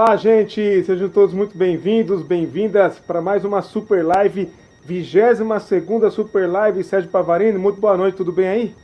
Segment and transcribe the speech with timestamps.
[0.00, 0.84] Olá, gente!
[0.84, 4.48] Sejam todos muito bem-vindos, bem-vindas para mais uma Super Live,
[4.84, 5.38] 22
[6.14, 6.84] Super Live.
[6.84, 8.74] Sérgio Pavarini, muito boa noite, tudo bem aí?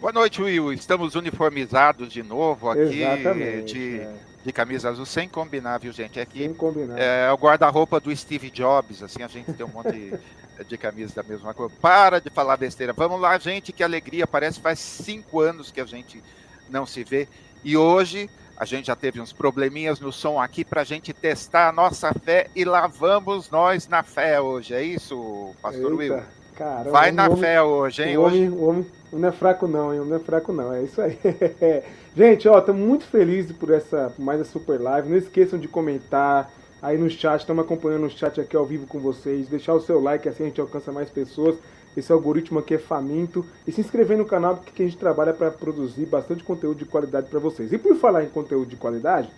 [0.00, 0.72] Boa noite, Will.
[0.72, 4.14] Estamos uniformizados de novo aqui Exatamente, de, é.
[4.42, 6.18] de camisa azul, sem combinar, viu, gente?
[6.18, 6.98] Aqui sem combinar.
[6.98, 10.18] É, é o guarda-roupa do Steve Jobs, assim, a gente tem um monte de,
[10.66, 11.70] de camisas da mesma cor.
[11.70, 12.94] Para de falar besteira.
[12.94, 14.26] Vamos lá, gente, que alegria.
[14.26, 16.22] Parece que faz cinco anos que a gente
[16.70, 17.28] não se vê.
[17.62, 21.68] E hoje a gente já teve uns probleminhas no som aqui para a gente testar
[21.68, 24.74] a nossa fé e lá vamos nós na fé hoje.
[24.74, 26.90] É isso, Pastor Eita, Will?
[26.90, 28.16] Vai na homem, fé hoje, hein?
[28.16, 28.56] O homem, hoje...
[28.56, 29.98] o homem não é fraco não, hein?
[29.98, 31.18] O homem não é fraco não, é isso aí.
[32.14, 35.08] gente, ó, estamos muito felizes por essa por mais essa super live.
[35.08, 39.00] Não esqueçam de comentar aí no chat, estamos acompanhando o chat aqui ao vivo com
[39.00, 39.48] vocês.
[39.48, 41.56] Deixar o seu like, assim a gente alcança mais pessoas
[41.96, 43.44] esse algoritmo aqui é faminto.
[43.66, 47.28] E se inscrever no canal, porque a gente trabalha para produzir bastante conteúdo de qualidade
[47.28, 47.72] para vocês.
[47.72, 49.28] E por falar em conteúdo de qualidade,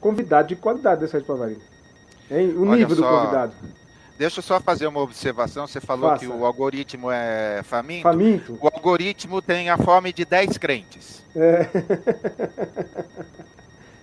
[0.00, 1.62] convidado de qualidade desse Sérgio Pavarini.
[2.30, 2.54] Hein?
[2.56, 3.52] O Olha nível só, do convidado.
[4.18, 5.66] Deixa eu só fazer uma observação.
[5.66, 6.24] Você falou Faça.
[6.24, 8.02] que o algoritmo é faminto.
[8.02, 8.58] Faminto.
[8.60, 11.22] O algoritmo tem a fome de 10 crentes.
[11.34, 11.68] É.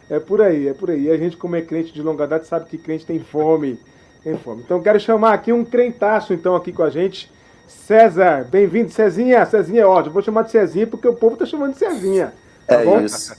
[0.15, 1.03] é por aí, é por aí.
[1.03, 3.79] E a gente, como é crente de longa data, sabe que crente tem fome.
[4.23, 4.61] Tem fome.
[4.61, 7.29] Então quero chamar aqui um crentaço então aqui com a gente.
[7.67, 8.91] César, bem-vindo.
[8.91, 10.13] Cezinha, Cezinha é ótimo.
[10.13, 12.33] Vou chamar de Cezinha porque o povo tá chamando de Cezinha.
[12.67, 13.01] Tá é bom?
[13.01, 13.35] isso.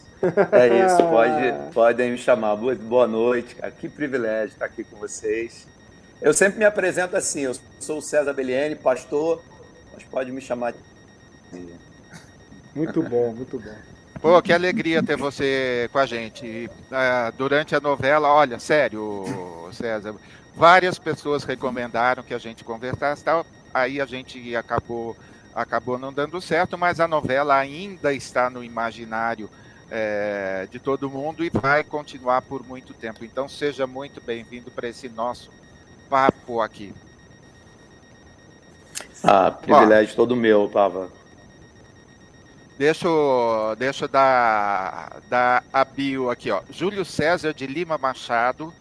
[0.52, 2.56] É isso, pode, podem me chamar.
[2.56, 3.72] Boa, noite, cara.
[3.72, 5.66] Que privilégio estar aqui com vocês.
[6.20, 9.42] Eu sempre me apresento assim, eu sou o César Beliene, pastor,
[9.92, 10.78] mas pode me chamar de
[12.74, 13.74] Muito bom, muito bom.
[14.20, 16.70] Pô, que alegria ter você com a gente.
[16.90, 19.24] Uh, durante a novela, olha, sério,
[19.72, 20.14] César,
[20.54, 25.16] várias pessoas recomendaram que a gente conversasse tal aí a gente acabou
[25.54, 29.48] acabou não dando certo, mas a novela ainda está no imaginário
[29.90, 33.24] é, de todo mundo e vai continuar por muito tempo.
[33.24, 35.50] Então seja muito bem-vindo para esse nosso
[36.08, 36.92] papo aqui.
[39.22, 41.08] Ah, privilégio Ó, todo meu, Pava.
[42.76, 46.60] Deixa eu, deixa eu dar, dar a bio aqui, ó.
[46.68, 48.74] Júlio César de Lima Machado,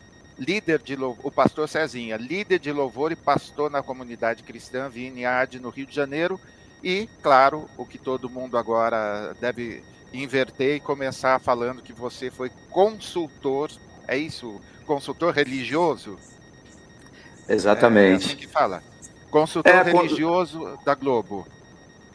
[0.43, 5.59] líder de louvor, o pastor Cezinha, líder de louvor e pastor na comunidade cristã Vineyard
[5.59, 6.39] no Rio de Janeiro.
[6.83, 9.81] E, claro, o que todo mundo agora deve
[10.13, 13.71] inverter e começar falando que você foi consultor,
[14.07, 14.59] é isso?
[14.85, 16.17] Consultor religioso?
[17.47, 18.23] Exatamente.
[18.23, 18.83] É assim que fala.
[19.31, 21.47] Consultor é, religioso quando, da Globo.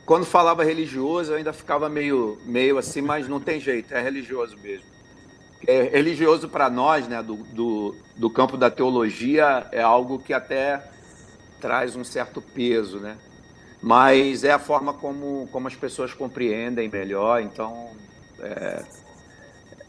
[0.05, 4.57] Quando falava religioso, eu ainda ficava meio, meio assim, mas não tem jeito, é religioso
[4.59, 4.98] mesmo
[5.67, 10.83] é, religioso para nós, né, do, do, do, campo da teologia, é algo que até
[11.61, 13.17] traz um certo peso, né?
[13.83, 17.91] Mas é a forma como, como as pessoas compreendem melhor, então
[18.41, 18.85] é,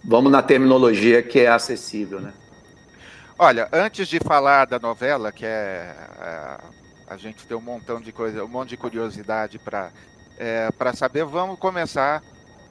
[0.03, 2.34] vamos na terminologia que é acessível, né?
[3.38, 6.58] Olha, antes de falar da novela, que é, é
[7.08, 9.91] a gente tem um montão de coisa, um monte de curiosidade para
[10.38, 12.24] é, para saber, vamos começar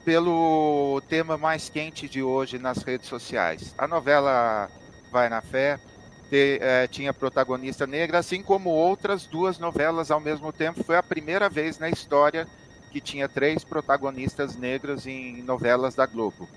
[0.09, 3.75] pelo tema mais quente de hoje nas redes sociais.
[3.77, 4.67] A novela
[5.11, 5.79] Vai na Fé
[6.31, 10.83] te, é, tinha protagonista negra, assim como outras duas novelas ao mesmo tempo.
[10.83, 12.47] Foi a primeira vez na história
[12.89, 16.49] que tinha três protagonistas negras em novelas da Globo.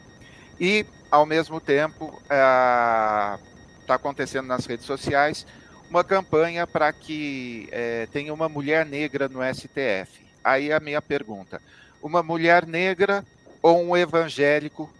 [0.59, 3.39] E, ao mesmo tempo, está
[3.87, 5.47] é, acontecendo nas redes sociais
[5.91, 10.25] uma campanha para que é, tenha uma mulher negra no STF.
[10.43, 11.61] Aí a minha pergunta:
[12.03, 13.23] uma mulher negra
[13.63, 14.93] ou um evangélico,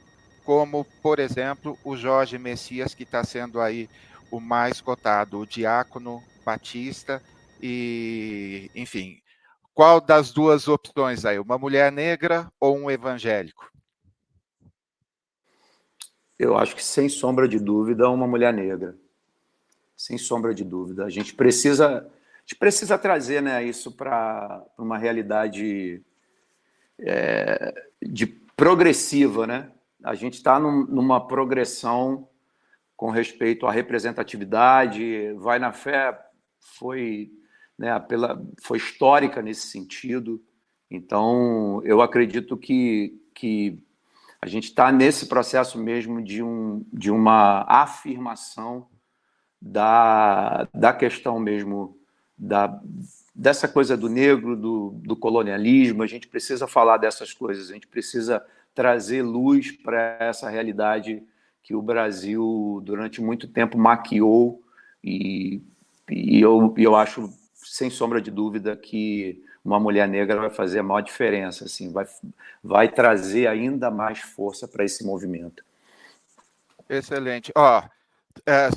[0.45, 3.89] como, por exemplo, o Jorge Messias, que está sendo aí
[4.31, 7.23] o mais cotado, o diácono batista,
[7.61, 9.21] e, enfim,
[9.75, 13.71] qual das duas opções aí, uma mulher negra ou um evangélico?
[16.39, 18.97] Eu acho que, sem sombra de dúvida, uma mulher negra.
[19.97, 21.05] Sem sombra de dúvida.
[21.05, 26.03] A gente precisa, a gente precisa trazer né, isso para uma realidade
[26.99, 27.73] é,
[28.03, 29.73] de progressiva, né?
[30.05, 32.29] A gente está num, numa progressão
[32.97, 35.33] com respeito à representatividade.
[35.33, 36.17] Vai na fé
[36.61, 37.33] foi,
[37.77, 40.41] né, pela, foi histórica nesse sentido.
[40.89, 43.81] Então, eu acredito que, que
[44.41, 48.87] a gente está nesse processo mesmo de, um, de uma afirmação
[49.61, 51.99] da, da questão mesmo
[52.39, 52.81] da,
[53.35, 57.87] dessa coisa do negro, do, do colonialismo, a gente precisa falar dessas coisas, a gente
[57.87, 58.45] precisa
[58.75, 61.23] trazer luz para essa realidade
[61.63, 64.63] que o Brasil, durante muito tempo, maquiou,
[65.03, 65.63] e,
[66.11, 70.83] e eu, eu acho, sem sombra de dúvida, que uma mulher negra vai fazer a
[70.83, 72.07] maior diferença, assim, vai,
[72.63, 75.65] vai trazer ainda mais força para esse movimento.
[76.89, 77.53] Excelente.
[77.57, 77.83] Ó,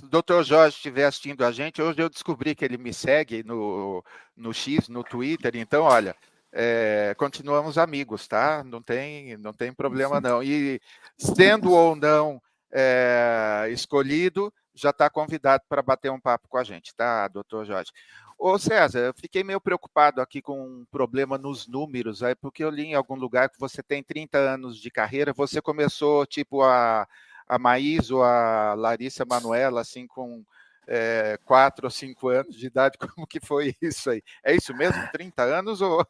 [0.03, 4.03] o doutor Jorge estiver assistindo a gente, hoje eu descobri que ele me segue no,
[4.35, 6.15] no X, no Twitter, então, olha,
[6.51, 8.63] é, continuamos amigos, tá?
[8.63, 10.41] Não tem, não tem problema não.
[10.41, 10.79] E
[11.17, 12.41] sendo ou não
[12.71, 17.91] é, escolhido, já está convidado para bater um papo com a gente, tá, doutor Jorge?
[18.37, 22.69] Ô César, eu fiquei meio preocupado aqui com um problema nos números, aí, porque eu
[22.69, 27.07] li em algum lugar que você tem 30 anos de carreira, você começou tipo a,
[27.47, 30.43] a Maís ou a Larissa Manuela, assim, com
[30.87, 34.21] é, quatro ou cinco anos de idade, como que foi isso aí?
[34.43, 35.01] É isso mesmo?
[35.11, 36.05] 30 anos ou.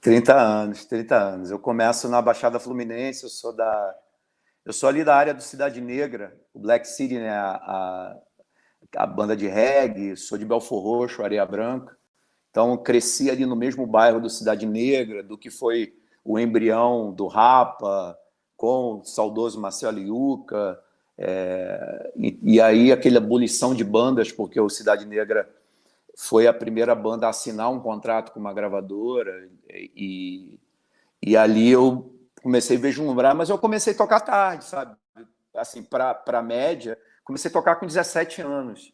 [0.00, 1.50] 30 anos, 30 anos.
[1.50, 3.94] Eu começo na Baixada Fluminense, eu sou da.
[4.64, 7.30] Eu sou ali da área do Cidade Negra, o Black City, né?
[7.30, 8.16] A, a
[8.96, 11.96] a banda de reggae, sou de Belfor Roxo, Areia Branca.
[12.50, 15.94] Então, cresci ali no mesmo bairro do Cidade Negra, do que foi
[16.24, 18.16] o embrião do Rapa,
[18.60, 20.78] com o saudoso Marcelo Iuca,
[21.16, 25.48] é, e, e, aí aquela abolição de bandas, porque o Cidade Negra
[26.16, 30.58] foi a primeira banda a assinar um contrato com uma gravadora, e,
[31.22, 34.94] e ali eu comecei a vislumbrar, mas eu comecei a tocar tarde, sabe?
[35.54, 36.98] Assim, para a média,
[37.30, 38.92] Comecei a tocar com 17 anos.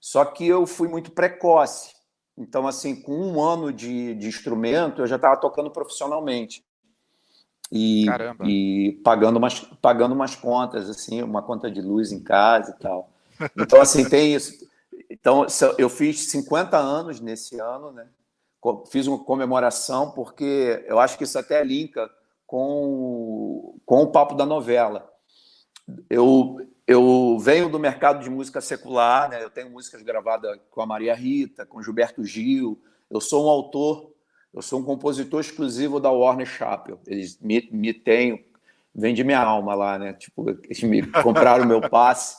[0.00, 1.94] Só que eu fui muito precoce.
[2.34, 6.64] Então, assim, com um ano de, de instrumento, eu já estava tocando profissionalmente.
[7.70, 8.06] E,
[8.44, 13.10] e pagando, umas, pagando umas contas, assim, uma conta de luz em casa e tal.
[13.56, 14.66] Então, assim, tem isso.
[15.10, 18.06] Então, eu fiz 50 anos nesse ano, né?
[18.90, 22.10] Fiz uma comemoração, porque eu acho que isso até linka
[22.46, 25.08] com, com o papo da novela.
[26.10, 29.42] Eu, eu venho do mercado de música secular, né?
[29.44, 32.80] eu tenho músicas gravadas com a Maria Rita, com Gilberto Gil.
[33.10, 34.12] Eu sou um autor,
[34.52, 37.00] eu sou um compositor exclusivo da Warner Chappell.
[37.06, 38.46] Eles me, me têm,
[38.94, 40.12] vende minha alma lá, né?
[40.14, 42.36] Tipo, eles me compraram o meu passe.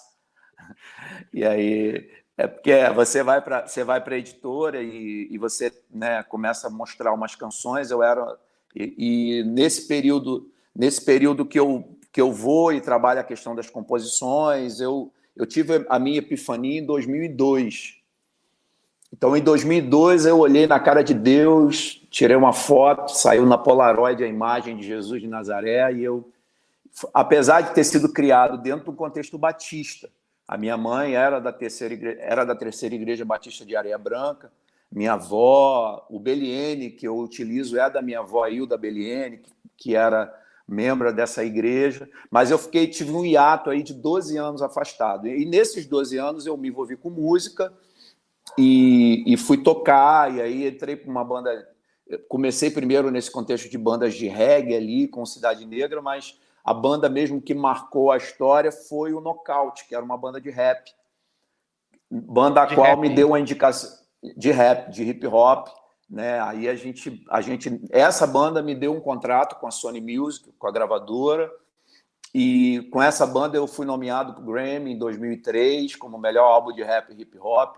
[1.34, 5.72] E aí é porque você vai para você vai para a editora e, e você
[5.90, 7.92] né, começa a mostrar umas canções.
[7.92, 8.38] Eu era
[8.76, 13.56] e, e nesse período nesse período que eu que eu vou e trabalho a questão
[13.56, 14.80] das composições.
[14.80, 17.99] Eu, eu tive a minha epifania em 2002.
[19.12, 24.24] Então, em 2002, eu olhei na cara de Deus, tirei uma foto, saiu na Polaroid
[24.24, 26.32] a imagem de Jesus de Nazaré, e eu,
[27.14, 30.10] apesar de ter sido criado dentro do contexto batista,
[30.48, 34.52] a minha mãe era da terceira igreja, era da terceira igreja batista de Areia Branca,
[34.92, 39.42] minha avó, o Beliene, que eu utilizo, é da minha avó Hilda Beliene,
[39.78, 40.34] que era
[40.68, 45.28] membro dessa igreja, mas eu fiquei tive um hiato aí de 12 anos afastado.
[45.28, 47.74] E nesses 12 anos eu me envolvi com música
[48.58, 51.68] e, e fui tocar, e aí entrei para uma banda.
[52.28, 57.08] Comecei primeiro nesse contexto de bandas de reggae ali, com Cidade Negra, mas a banda
[57.08, 60.92] mesmo que marcou a história foi o Nocaute, que era uma banda de rap.
[62.10, 63.00] Banda a de qual rap.
[63.00, 63.90] me deu uma indicação
[64.36, 65.70] de rap, de hip hop
[66.10, 66.42] né?
[66.42, 70.52] Aí a gente, a gente, essa banda me deu um contrato com a Sony Music,
[70.58, 71.52] com a gravadora,
[72.34, 76.74] e com essa banda eu fui nomeado para o Grammy em 2003 como melhor álbum
[76.74, 77.78] de rap e hip hop.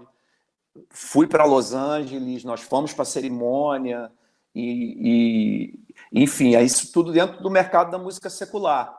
[0.89, 4.11] Fui para Los Angeles, nós fomos para a cerimônia
[4.55, 5.81] e,
[6.13, 8.97] e, enfim, é isso tudo dentro do mercado da música secular.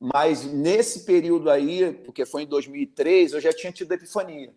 [0.00, 4.52] Mas nesse período aí, porque foi em 2003, eu já tinha tido epifania.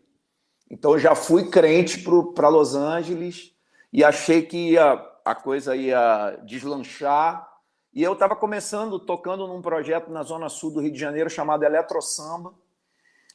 [0.69, 2.03] Então eu já fui crente
[2.33, 3.53] para Los Angeles
[3.91, 4.93] e achei que ia,
[5.25, 7.47] a coisa ia deslanchar.
[7.93, 11.63] E eu estava começando, tocando num projeto na Zona Sul do Rio de Janeiro chamado
[11.63, 12.53] Eletro Samba.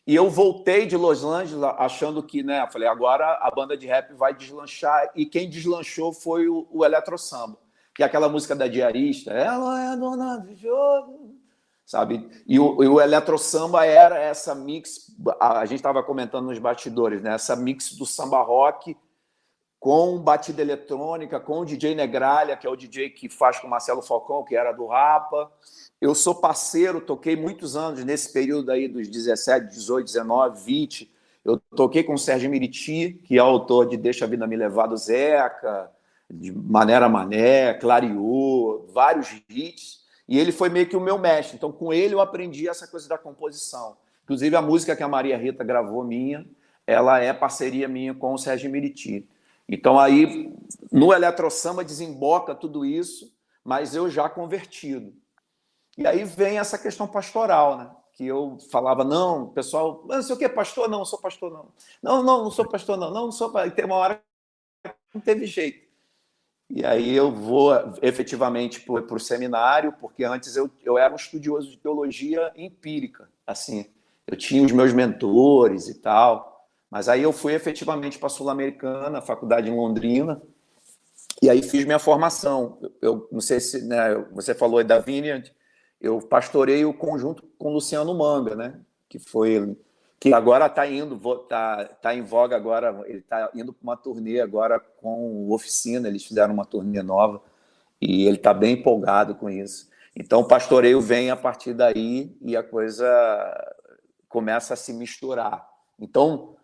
[0.06, 2.64] E eu voltei de Los Angeles achando que, né?
[2.70, 5.10] Falei, agora a banda de rap vai deslanchar.
[5.16, 7.58] E quem deslanchou foi o, o Eletro Samba,
[7.92, 9.32] que é aquela música da diarista.
[9.32, 11.34] Ela é dona do jogo.
[11.84, 12.28] Sabe?
[12.46, 15.12] E o, e o Eletro Samba era essa mix.
[15.40, 17.34] A, a gente estava comentando nos bastidores, né?
[17.34, 18.96] Essa mix do samba rock
[19.86, 23.70] com batida eletrônica, com o DJ Negralha, que é o DJ que faz com o
[23.70, 25.48] Marcelo Falcão, que era do Rapa.
[26.00, 31.14] Eu sou parceiro, toquei muitos anos nesse período aí dos 17, 18, 19, 20.
[31.44, 34.88] Eu toquei com o Sérgio Miriti, que é autor de Deixa a Vida Me Levar
[34.88, 35.88] do Zeca,
[36.28, 40.00] de Maneira Mané, Clariô, vários hits.
[40.28, 41.56] E ele foi meio que o meu mestre.
[41.56, 43.96] Então, com ele eu aprendi essa coisa da composição.
[44.24, 46.44] Inclusive, a música que a Maria Rita gravou minha,
[46.84, 49.28] ela é parceria minha com o Sérgio Miriti.
[49.68, 50.52] Então aí
[50.92, 55.12] no eletrosamba desemboca tudo isso, mas eu já convertido.
[55.99, 57.90] E aí vem essa questão pastoral, né?
[58.12, 60.88] Que eu falava, não, pessoal, não sei o que, pastor?
[60.88, 61.68] Não, não sou pastor, não.
[62.02, 63.11] Não, não, não sou pastor, não.
[63.11, 63.73] Não, não sou pastor.
[63.73, 64.23] E tem uma hora
[64.85, 65.87] que não teve jeito.
[66.68, 71.70] E aí eu vou efetivamente para o seminário, porque antes eu, eu era um estudioso
[71.70, 73.30] de teologia empírica.
[73.46, 73.87] Assim,
[74.26, 76.55] eu tinha os meus mentores e tal,
[76.90, 80.40] mas aí eu fui efetivamente para a Sul-Americana, faculdade em Londrina,
[81.42, 82.78] e aí fiz minha formação.
[82.80, 85.52] Eu, eu não sei se né, você falou aí da Vineyard,
[86.00, 88.80] eu pastorei o conjunto com Luciano Manga, né?
[89.08, 89.76] Que foi
[90.18, 94.40] que agora está indo, está tá em voga agora, ele está indo para uma turnê
[94.40, 97.42] agora com oficina, eles fizeram uma turnê nova
[98.00, 99.88] e ele está bem empolgado com isso.
[100.14, 103.06] Então o pastoreio vem a partir daí e a coisa
[104.28, 105.68] começa a se misturar.
[106.00, 106.55] Então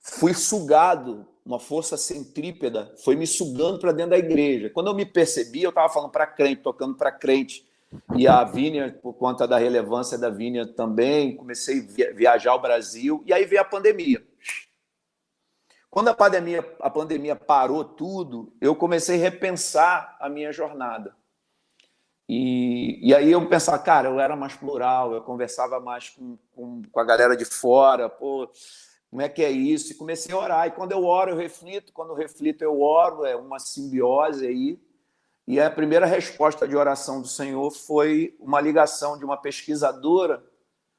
[0.00, 4.70] fui sugado, uma força centrípeta foi me sugando para dentro da igreja.
[4.70, 7.68] Quando eu me percebi, eu estava falando para crente, tocando para crente
[8.14, 13.22] e a Vinha, por conta da relevância da Vinha também, comecei a viajar ao Brasil,
[13.26, 14.24] e aí veio a pandemia.
[15.90, 21.16] Quando a pandemia, a pandemia parou tudo, eu comecei a repensar a minha jornada.
[22.28, 26.82] E, e aí eu pensava, cara, eu era mais plural, eu conversava mais com, com,
[26.92, 28.48] com a galera de fora, pô,
[29.10, 29.92] como é que é isso?
[29.92, 30.66] E comecei a orar.
[30.68, 34.78] E quando eu oro, eu reflito, quando eu reflito, eu oro, é uma simbiose aí.
[35.46, 40.44] E a primeira resposta de oração do Senhor foi uma ligação de uma pesquisadora,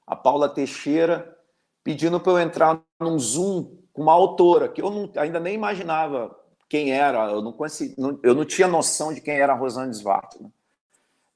[0.06, 1.38] a Paula Teixeira,
[1.86, 6.38] pedindo para eu entrar num Zoom com uma autora, que eu não, ainda nem imaginava
[6.68, 9.94] quem era, eu não, conheci, não, eu não tinha noção de quem era a Rosane
[9.94, 10.36] Svart.
[10.40, 10.50] Né?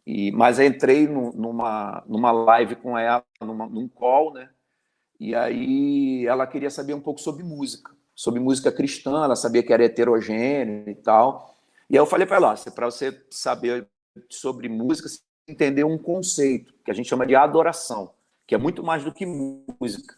[0.05, 4.49] E, mas entrei no, numa, numa live com ela, numa, num call, né?
[5.19, 9.73] E aí ela queria saber um pouco sobre música, sobre música cristã, ela sabia que
[9.73, 11.55] era heterogêneo e tal.
[11.89, 13.87] E aí eu falei para ela, para você saber
[14.29, 18.13] sobre música, você entender um conceito que a gente chama de adoração,
[18.47, 20.15] que é muito mais do que música.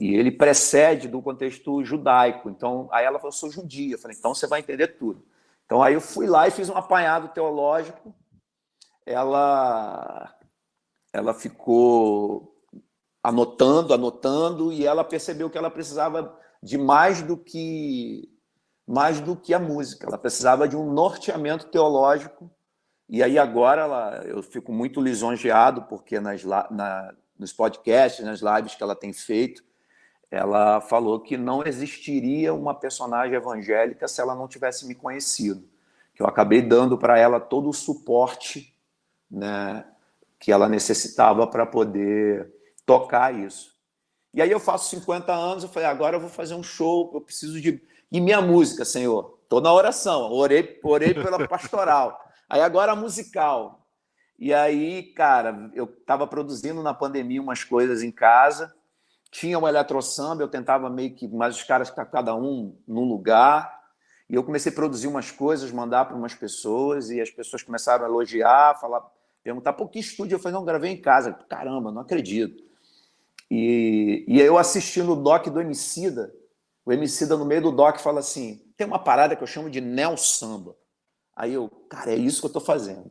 [0.00, 2.48] E ele precede do contexto judaico.
[2.48, 3.94] Então, aí ela falou, eu sou judia.
[3.94, 5.24] Eu falei, então você vai entender tudo.
[5.66, 8.14] Então, aí eu fui lá e fiz um apanhado teológico.
[9.04, 10.32] Ela,
[11.12, 12.57] ela ficou
[13.22, 18.28] anotando, anotando, e ela percebeu que ela precisava de mais do que
[18.86, 20.06] mais do que a música.
[20.06, 22.50] Ela precisava de um norteamento teológico.
[23.06, 28.74] E aí agora ela, eu fico muito lisonjeado porque nas, na, nos podcasts, nas lives
[28.74, 29.62] que ela tem feito,
[30.30, 35.68] ela falou que não existiria uma personagem evangélica se ela não tivesse me conhecido.
[36.14, 38.74] Que eu acabei dando para ela todo o suporte
[39.30, 39.84] né,
[40.38, 42.52] que ela necessitava para poder
[42.88, 43.70] tocar isso.
[44.32, 47.20] E aí eu faço 50 anos, eu falei, agora eu vou fazer um show, eu
[47.20, 49.38] preciso de e minha música, Senhor?
[49.42, 52.18] Estou na oração, orei, orei pela pastoral.
[52.48, 53.86] Aí agora a musical.
[54.38, 58.74] E aí, cara, eu estava produzindo na pandemia umas coisas em casa,
[59.30, 63.78] tinha um eletrosamba, eu tentava meio que, mas os caras cada um num lugar,
[64.30, 68.06] e eu comecei a produzir umas coisas, mandar para umas pessoas, e as pessoas começaram
[68.06, 69.04] a elogiar, falar,
[69.42, 70.36] perguntar, por que estúdio?
[70.36, 71.34] Eu falei, não, gravei em casa.
[71.48, 72.67] Caramba, não acredito.
[73.50, 76.32] E, e eu assistindo o doc do Emicida,
[76.84, 79.80] o Emicida no meio do doc fala assim: tem uma parada que eu chamo de
[79.80, 80.76] neo samba.
[81.34, 83.10] Aí eu, cara, é isso que eu estou fazendo.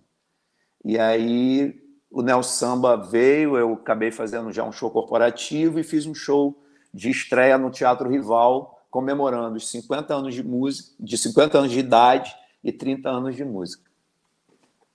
[0.84, 6.06] E aí o neo samba veio, eu acabei fazendo já um show corporativo e fiz
[6.06, 6.64] um show
[6.94, 11.80] de estreia no Teatro Rival, comemorando os 50 anos de música, de 50 anos de
[11.80, 13.88] idade e 30 anos de música.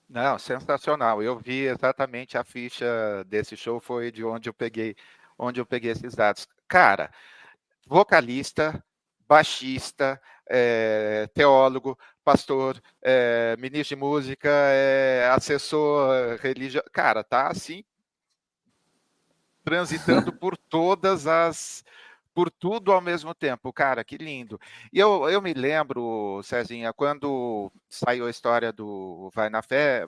[0.09, 1.23] Não, sensacional.
[1.23, 4.95] Eu vi exatamente a ficha desse show, foi de onde eu peguei,
[5.43, 6.47] onde eu peguei esses dados.
[6.67, 7.11] Cara,
[7.87, 8.83] vocalista,
[9.27, 16.87] baixista, é, teólogo, pastor, é, ministro de música, é, assessor religioso.
[16.91, 17.83] Cara, tá assim
[19.63, 21.83] transitando por todas as
[22.33, 24.59] por tudo ao mesmo tempo, cara, que lindo.
[24.91, 30.07] E eu, eu me lembro, Cezinha, quando saiu a história do Vai na Fé,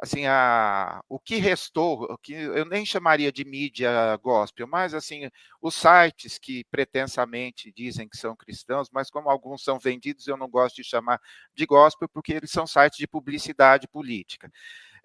[0.00, 5.28] assim, a, o que restou, o que eu nem chamaria de mídia gospel, mas assim,
[5.60, 10.48] os sites que pretensamente dizem que são cristãos, mas como alguns são vendidos, eu não
[10.48, 11.20] gosto de chamar
[11.54, 14.50] de gospel, porque eles são sites de publicidade política.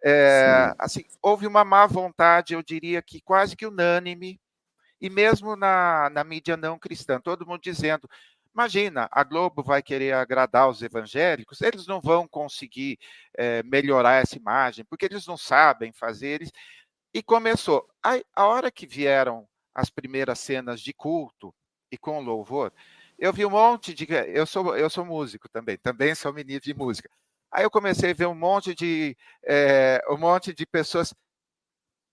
[0.03, 4.39] É, assim, houve uma má vontade, eu diria que quase que unânime,
[5.01, 8.09] e mesmo na, na mídia não cristã, todo mundo dizendo
[8.55, 12.97] Imagina, a Globo vai querer agradar os evangélicos, eles não vão conseguir
[13.37, 16.41] é, melhorar essa imagem, porque eles não sabem fazer.
[17.13, 17.85] E começou.
[18.01, 21.53] A, a hora que vieram as primeiras cenas de culto
[21.91, 22.71] e com louvor,
[23.19, 24.07] eu vi um monte de.
[24.33, 27.09] Eu sou, eu sou músico também, também sou menino de música.
[27.51, 31.13] Aí eu comecei a ver um monte de, é, um monte de pessoas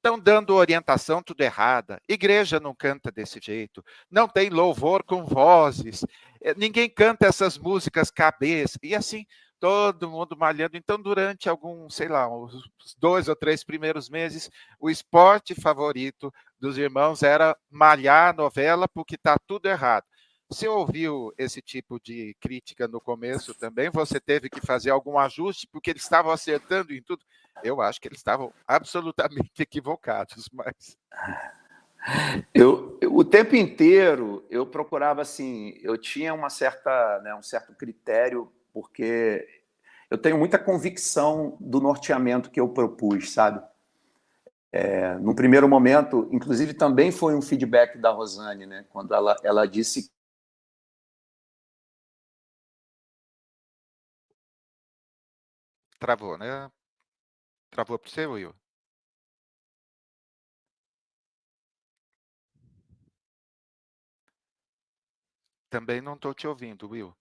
[0.02, 2.02] estão dando orientação tudo errada.
[2.08, 3.84] Igreja não canta desse jeito.
[4.10, 6.04] Não tem louvor com vozes.
[6.42, 8.78] Eh, ninguém canta essas músicas cabeça.
[8.82, 9.24] E assim,
[9.60, 10.76] todo mundo malhando.
[10.76, 12.68] Então, durante alguns, sei lá, os
[12.98, 19.14] dois ou três primeiros meses, o esporte favorito dos irmãos era malhar a novela porque
[19.14, 20.04] está tudo errado.
[20.48, 23.88] Você ouviu esse tipo de crítica no começo também?
[23.88, 27.24] Você teve que fazer algum ajuste porque eles estavam acertando em tudo?
[27.62, 30.96] Eu acho que eles estavam absolutamente equivocados, mas.
[32.52, 38.52] Eu, o tempo inteiro eu procurava assim, eu tinha uma certa, né, um certo critério
[38.72, 39.46] porque
[40.10, 43.62] eu tenho muita convicção do norteamento que eu propus, sabe?
[44.72, 48.84] É, no primeiro momento, inclusive também foi um feedback da Rosane, né?
[48.88, 50.10] Quando ela, ela disse
[55.98, 56.68] Travou, né?
[57.72, 58.54] Travou para você, Will?
[65.70, 67.14] Também não estou te ouvindo, Will.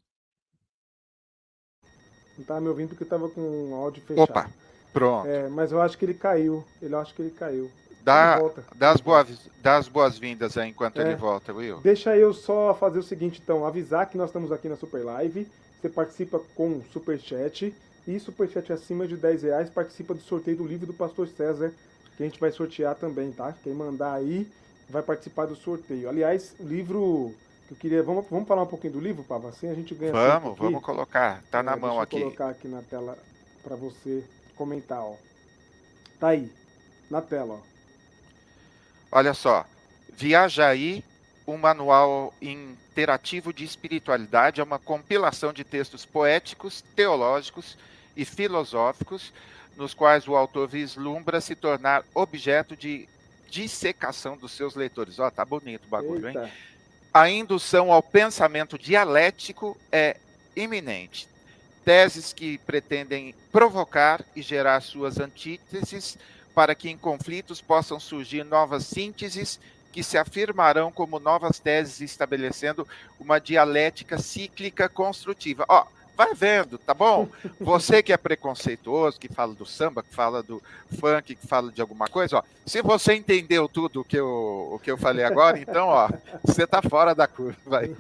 [2.34, 4.24] Não estava me ouvindo porque estava com o áudio fechado.
[4.24, 4.52] Opa,
[4.92, 5.26] pronto.
[5.26, 6.68] É, mas eu acho que ele caiu.
[6.82, 7.72] Ele acho que ele caiu.
[8.02, 8.38] Dá,
[8.76, 11.80] dá as boas, boas-vindas aí enquanto é, ele volta, Will.
[11.80, 15.48] Deixa eu só fazer o seguinte, então, avisar que nós estamos aqui na Super Live.
[15.80, 17.74] Você participa com Super Chat
[18.08, 21.72] e superchat acima de 10 reais participa do sorteio do livro do Pastor César,
[22.18, 23.54] que a gente vai sortear também, tá?
[23.64, 24.48] Quem mandar aí
[24.90, 26.10] vai participar do sorteio.
[26.10, 27.34] Aliás, o livro
[27.68, 28.04] que eu queria.
[28.04, 29.50] Vamos, vamos falar um pouquinho do livro, Pava?
[29.50, 30.12] Assim a gente ganha.
[30.12, 31.42] Vamos, vamos colocar.
[31.50, 32.20] Tá é, na mão aqui.
[32.20, 33.18] Vou colocar aqui na tela
[33.64, 34.24] para você
[34.56, 35.16] comentar, ó.
[36.20, 36.52] Tá aí,
[37.10, 37.60] na tela, ó.
[39.12, 39.66] Olha só.
[40.14, 41.04] Viaja aí,
[41.52, 47.78] um manual interativo de espiritualidade, é uma compilação de textos poéticos, teológicos
[48.16, 49.34] e filosóficos,
[49.76, 53.08] nos quais o autor vislumbra se tornar objeto de
[53.50, 55.20] dissecação dos seus leitores.
[55.20, 56.46] Ó, oh, tá bonito o bagulho, Eita.
[56.46, 56.52] hein?
[57.14, 60.16] A indução ao pensamento dialético é
[60.56, 61.28] iminente.
[61.84, 66.18] Teses que pretendem provocar e gerar suas antíteses
[66.56, 69.60] para que em conflitos possam surgir novas sínteses
[69.92, 72.88] que se afirmarão como novas teses estabelecendo
[73.20, 75.66] uma dialética cíclica construtiva.
[75.68, 77.28] Ó, vai vendo, tá bom?
[77.60, 80.62] Você que é preconceituoso, que fala do samba, que fala do
[81.00, 84.80] funk, que fala de alguma coisa, ó, se você entendeu tudo o que eu, o
[84.80, 86.10] que eu falei agora, então, ó,
[86.44, 87.96] você tá fora da curva aí.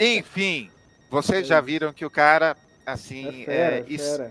[0.00, 0.70] Enfim,
[1.10, 4.22] vocês já viram que o cara, assim, é, fera, é, isso,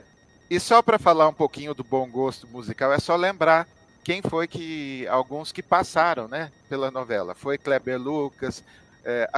[0.49, 3.67] e só para falar um pouquinho do bom gosto musical, é só lembrar
[4.07, 7.35] quem foi que alguns que passaram, né, pela novela.
[7.35, 8.63] Foi Kleber Lucas,
[9.03, 9.29] é,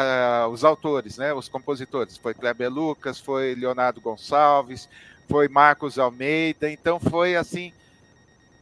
[0.52, 2.18] os autores, né, os compositores.
[2.18, 4.88] Foi Kleber Lucas, foi Leonardo Gonçalves,
[5.28, 6.70] foi Marcos Almeida.
[6.70, 7.74] Então foi assim,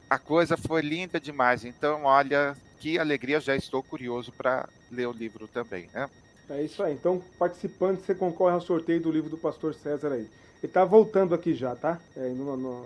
[0.10, 1.65] a coisa foi linda demais.
[1.65, 6.10] Então, olha, que alegria, já estou curioso para ler o livro também, né?
[6.50, 6.94] É isso aí.
[6.94, 10.22] Então, participando, você concorre ao sorteio do livro do Pastor César aí.
[10.22, 10.30] Ele
[10.64, 12.00] está voltando aqui já, tá?
[12.16, 12.86] É, não, não,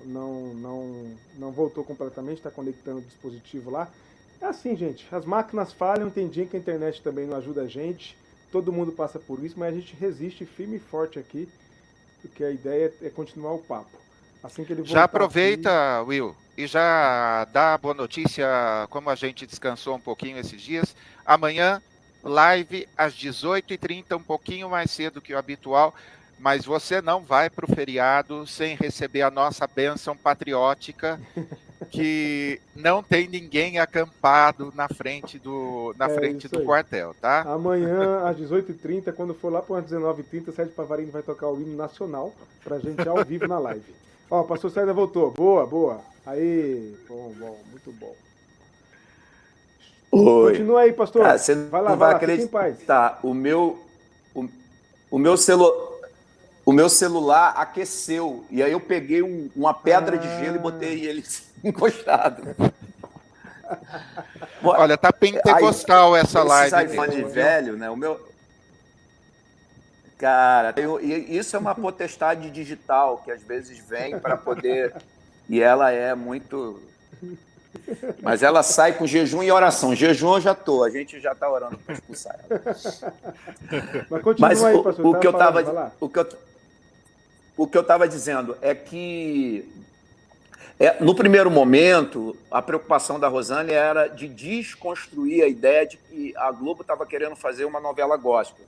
[0.55, 3.87] não, não, voltou completamente, está conectando o dispositivo lá.
[4.41, 7.67] É assim, gente, as máquinas falham, tem dia que a internet também não ajuda a
[7.67, 8.17] gente,
[8.51, 11.47] todo mundo passa por isso, mas a gente resiste firme e forte aqui,
[12.21, 14.01] porque a ideia é continuar o papo.
[14.43, 16.09] Assim que ele Já aproveita, aqui...
[16.09, 18.47] Will, e já dá a boa notícia,
[18.89, 20.95] como a gente descansou um pouquinho esses dias.
[21.23, 21.81] Amanhã,
[22.23, 25.93] live às 18h30, um pouquinho mais cedo que o habitual
[26.41, 31.21] mas você não vai para o feriado sem receber a nossa bênção patriótica,
[31.91, 37.41] que não tem ninguém acampado na frente do, na é frente do quartel, tá?
[37.41, 41.77] Amanhã, às 18h30, quando for lá para as 19h30, Sérgio Pavarino vai tocar o hino
[41.77, 43.93] nacional para a gente ao vivo na live.
[44.29, 45.31] Ó, o pastor César voltou.
[45.31, 46.01] Boa, boa.
[46.25, 48.15] Aí, bom, bom, muito bom.
[50.11, 50.51] Oi.
[50.51, 51.25] Continua aí, pastor.
[51.25, 52.73] Ah, você vai lá, não vai, vai acreditar.
[52.85, 53.79] Tá, o meu,
[54.35, 54.47] o,
[55.09, 55.91] o meu celular
[56.65, 58.45] o meu celular aqueceu.
[58.49, 60.19] E aí eu peguei um, uma pedra ah.
[60.19, 60.61] de gelo e ah.
[60.61, 61.23] botei ele
[61.63, 62.55] encostado.
[64.63, 66.93] Olha, tá pentecostal aí, essa live.
[66.93, 67.89] iPhone de velho, né?
[67.89, 68.29] O meu.
[70.17, 74.93] Cara, eu, isso é uma potestade digital que às vezes vem para poder.
[75.49, 76.79] E ela é muito.
[78.21, 79.95] Mas ela sai com jejum e oração.
[79.95, 82.61] Jejum eu já tô, a gente já está orando para expulsar ela.
[84.09, 85.05] Mas continua Mas aí, pastor.
[85.05, 86.25] O, o, que eu tava, o que eu
[87.57, 89.69] o que eu estava dizendo é que,
[90.79, 96.33] é, no primeiro momento, a preocupação da Rosane era de desconstruir a ideia de que
[96.37, 98.65] a Globo estava querendo fazer uma novela gospel.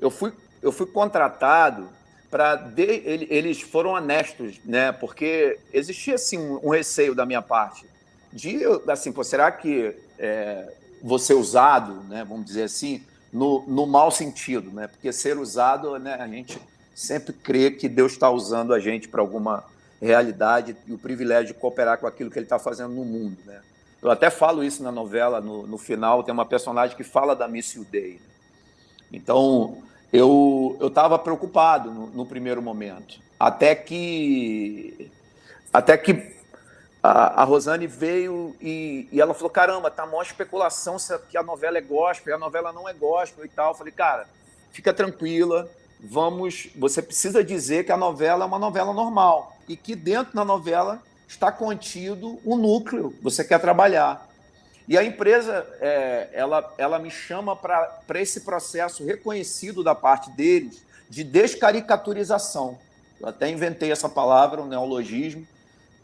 [0.00, 1.88] Eu fui, eu fui contratado
[2.30, 2.72] para.
[2.76, 4.92] Ele, eles foram honestos, né?
[4.92, 7.84] Porque existia, assim, um receio da minha parte
[8.34, 12.26] de, assim, pô, será que é, vou ser usado, né?
[12.28, 14.88] Vamos dizer assim, no, no mau sentido, né?
[14.88, 16.14] Porque ser usado, né?
[16.14, 16.60] A gente
[16.92, 19.64] sempre crer que Deus está usando a gente para alguma
[20.00, 23.38] realidade e o privilégio de cooperar com aquilo que Ele está fazendo no mundo.
[23.46, 23.60] Né?
[24.02, 27.48] Eu até falo isso na novela, no, no final, tem uma personagem que fala da
[27.48, 28.14] Miss Day.
[28.14, 28.18] Né?
[29.12, 29.78] Então,
[30.12, 35.10] eu estava preocupado no, no, primeiro momento, até que,
[35.72, 36.33] até que
[37.04, 41.36] a, a Rosane veio e, e, ela falou, caramba, tá maior especulação se a, que
[41.36, 43.72] a novela é gospel, e a novela não é gospel e tal.
[43.72, 44.26] Eu falei, cara,
[44.72, 45.68] fica tranquila,
[46.00, 50.46] vamos, você precisa dizer que a novela é uma novela normal e que dentro da
[50.46, 54.26] novela está contido o núcleo que você quer trabalhar.
[54.88, 60.82] E a empresa, é, ela, ela me chama para esse processo reconhecido da parte deles
[61.10, 62.78] de descaricaturização.
[63.20, 65.46] Eu até inventei essa palavra, um neologismo,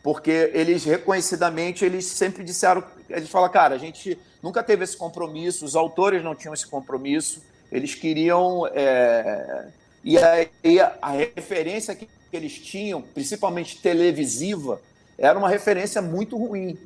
[0.02, 5.64] porque eles reconhecidamente, eles sempre disseram, eles falam, cara, a gente nunca teve esse compromisso,
[5.64, 8.66] os autores não tinham esse compromisso, eles queriam...
[8.72, 9.66] É,
[10.02, 14.80] e aí a referência que eles tinham, principalmente televisiva,
[15.18, 16.78] era uma referência muito ruim,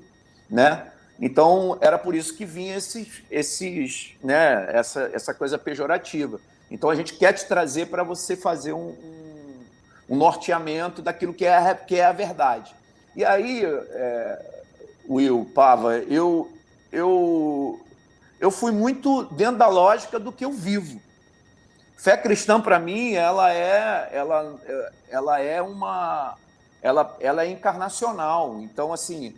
[0.50, 0.88] né?
[1.20, 4.68] Então era por isso que vinha esses, esses, né?
[4.72, 6.40] Essa, essa coisa pejorativa.
[6.70, 9.54] Então a gente quer te trazer para você fazer um, um,
[10.10, 12.74] um, norteamento daquilo que é, que é a verdade.
[13.16, 14.62] E aí, é,
[15.08, 16.50] Will, Pava, eu,
[16.90, 17.80] eu,
[18.40, 21.00] eu fui muito dentro da lógica do que eu vivo.
[21.96, 24.60] Fé cristã para mim, ela é, ela,
[25.08, 26.36] ela é uma,
[26.82, 28.60] ela, ela é encarnacional.
[28.60, 29.34] Então, assim,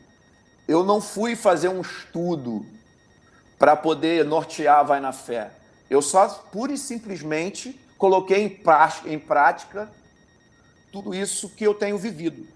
[0.67, 2.65] eu não fui fazer um estudo
[3.59, 5.51] para poder nortear vai na fé.
[5.89, 9.91] Eu só pura e simplesmente coloquei em prática, em prática
[10.91, 12.47] tudo isso que eu tenho vivido.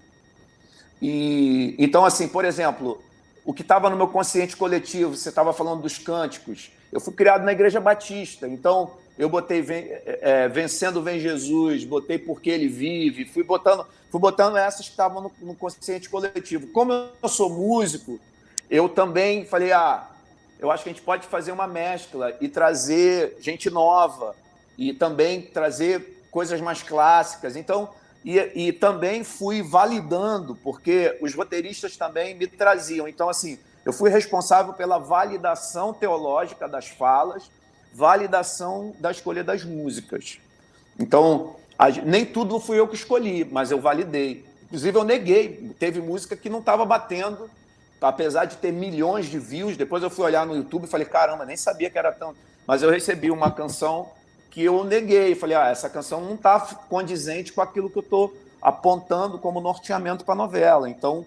[1.01, 3.01] E então, assim, por exemplo,
[3.43, 6.71] o que estava no meu consciente coletivo, você estava falando dos cânticos.
[6.91, 9.65] Eu fui criado na Igreja Batista, então eu botei
[10.05, 15.21] é, Vencendo Vem Jesus, botei Porque Ele Vive, fui botando, fui botando essas que estavam
[15.21, 16.67] no, no consciente coletivo.
[16.67, 18.19] Como eu sou músico,
[18.69, 20.07] eu também falei, ah,
[20.59, 24.35] eu acho que a gente pode fazer uma mescla e trazer gente nova
[24.77, 27.55] e também trazer coisas mais clássicas.
[27.55, 27.89] Então,
[28.23, 33.07] e, e também fui validando, porque os roteiristas também me traziam.
[33.07, 37.49] Então, assim, eu fui responsável pela validação teológica das falas,
[37.93, 40.39] validação da escolha das músicas.
[40.99, 41.55] Então,
[42.05, 44.45] nem tudo fui eu que escolhi, mas eu validei.
[44.65, 45.73] Inclusive, eu neguei.
[45.79, 47.49] Teve música que não estava batendo,
[47.99, 49.75] apesar de ter milhões de views.
[49.75, 52.35] Depois eu fui olhar no YouTube e falei, caramba, nem sabia que era tão.
[52.67, 54.11] Mas eu recebi uma canção
[54.51, 55.33] que eu neguei.
[55.33, 56.59] Falei, ah, essa canção não está
[56.89, 60.87] condizente com aquilo que eu estou apontando como norteamento para a novela.
[60.89, 61.25] Então,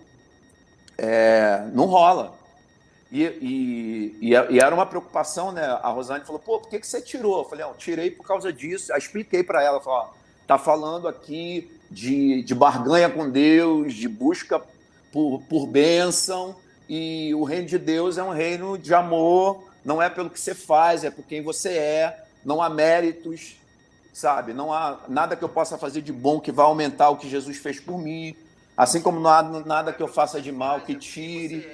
[0.96, 2.34] é, não rola.
[3.10, 3.22] E,
[4.20, 5.64] e, e, era uma preocupação, né?
[5.82, 7.38] A Rosane falou, pô, por que, que você tirou?
[7.38, 8.92] Eu falei, não, tirei por causa disso.
[8.92, 10.08] Aí expliquei para ela, falei, ó,
[10.46, 14.60] tá falando aqui de, de barganha com Deus, de busca
[15.12, 16.56] por, por bênção,
[16.88, 20.54] e o reino de Deus é um reino de amor, não é pelo que você
[20.54, 23.56] faz, é por quem você é, não há méritos,
[24.12, 24.52] sabe?
[24.52, 27.56] Não há nada que eu possa fazer de bom que vá aumentar o que Jesus
[27.58, 28.36] fez por mim,
[28.76, 31.66] assim como não há nada que eu faça de mal que tire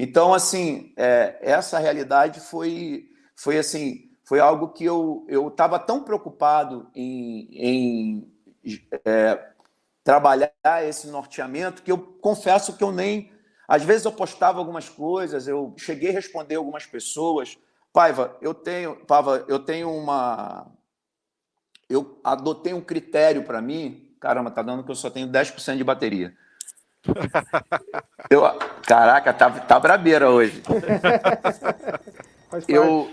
[0.00, 6.88] então, assim, é, essa realidade foi, foi assim, foi algo que eu estava tão preocupado
[6.94, 8.32] em, em
[9.04, 9.44] é,
[10.04, 10.52] trabalhar
[10.84, 13.32] esse norteamento que eu confesso que eu nem.
[13.66, 17.58] Às vezes eu postava algumas coisas, eu cheguei a responder algumas pessoas.
[17.92, 20.66] Paiva, eu tenho, Paiva, eu tenho uma.
[21.88, 24.14] Eu adotei um critério para mim.
[24.20, 26.34] Caramba, tá dando que eu só tenho 10% de bateria.
[28.28, 28.42] Eu,
[28.86, 30.62] caraca, tá, tá brabeira hoje.
[32.66, 33.10] eu,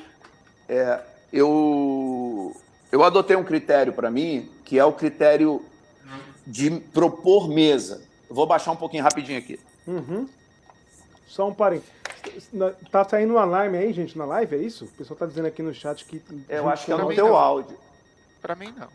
[0.67, 0.99] é,
[1.31, 2.53] eu,
[2.91, 5.63] eu adotei um critério para mim, que é o critério
[6.45, 8.03] de propor mesa.
[8.29, 9.59] Eu vou baixar um pouquinho rapidinho aqui.
[9.87, 10.27] Uhum.
[11.27, 11.93] Só um parênteses.
[12.91, 14.85] Tá saindo um alarme aí, gente, na live, é isso?
[14.85, 16.21] O pessoal tá dizendo aqui no chat que.
[16.49, 17.35] Eu acho que é no teu não.
[17.35, 17.77] áudio.
[18.41, 18.87] Para mim, não.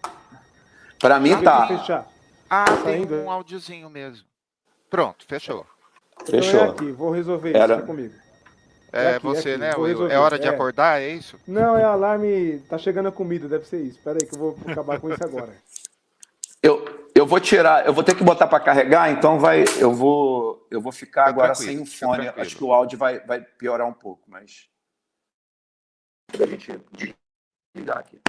[0.99, 2.07] Para mim, tá.
[2.49, 4.27] Ah, tá tem um áudiozinho mesmo.
[4.89, 5.65] Pronto, fechou.
[6.27, 6.61] Fechou.
[6.61, 7.77] Então é aqui, vou resolver Era...
[7.77, 8.15] isso comigo.
[8.93, 9.71] É, é aqui, você, é né?
[10.11, 10.51] É hora de é.
[10.51, 11.39] acordar, é isso?
[11.47, 12.59] Não, é alarme.
[12.69, 13.99] Tá chegando a comida, deve ser isso.
[13.99, 15.53] Espera aí que eu vou acabar com isso agora.
[16.63, 20.67] Eu, eu vou tirar, eu vou ter que botar para carregar, então vai, eu vou,
[20.71, 22.29] eu vou ficar tá agora sem o fone.
[22.29, 24.69] Acho que o áudio vai, vai piorar um pouco, mas.
[26.39, 26.73] A gente
[27.75, 28.21] desligar aqui.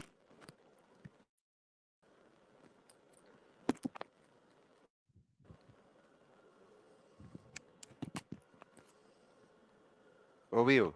[10.51, 10.93] Will.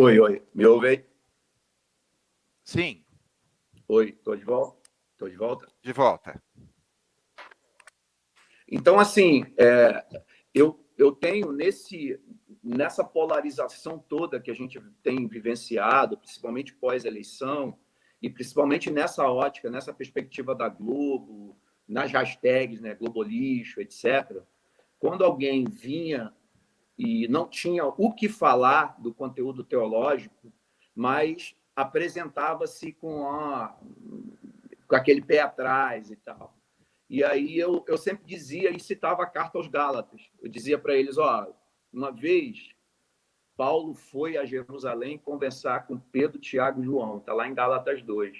[0.00, 0.42] Oi, oi.
[0.54, 1.04] Me ouve aí?
[2.64, 3.04] Sim.
[3.86, 4.83] Oi, tô de volta?
[5.14, 5.66] Estou de volta?
[5.80, 6.42] De volta.
[8.68, 10.04] Então, assim, é,
[10.52, 12.20] eu, eu tenho nesse,
[12.62, 17.78] nessa polarização toda que a gente tem vivenciado, principalmente pós-eleição,
[18.20, 24.42] e principalmente nessa ótica, nessa perspectiva da Globo, nas hashtags, né, Globolixo, etc.,
[24.98, 26.34] quando alguém vinha
[26.98, 30.52] e não tinha o que falar do conteúdo teológico,
[30.94, 33.78] mas apresentava-se com, a,
[34.86, 36.56] com aquele pé atrás e tal.
[37.08, 40.30] E aí eu, eu sempre dizia e citava a carta aos Gálatas.
[40.42, 41.46] Eu dizia para eles, ó,
[41.92, 42.74] uma vez
[43.56, 48.36] Paulo foi a Jerusalém conversar com Pedro, Tiago e João, está lá em Gálatas 2.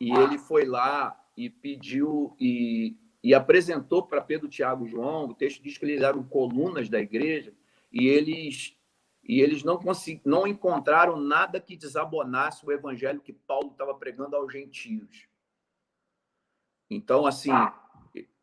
[0.00, 5.34] E ele foi lá e pediu e, e apresentou para Pedro, Tiago e João, o
[5.34, 7.52] texto diz que eles eram colunas da igreja,
[7.92, 8.75] e eles
[9.26, 10.20] e eles não consegu...
[10.24, 15.28] não encontraram nada que desabonasse o evangelho que Paulo estava pregando aos gentios.
[16.88, 17.50] Então, assim,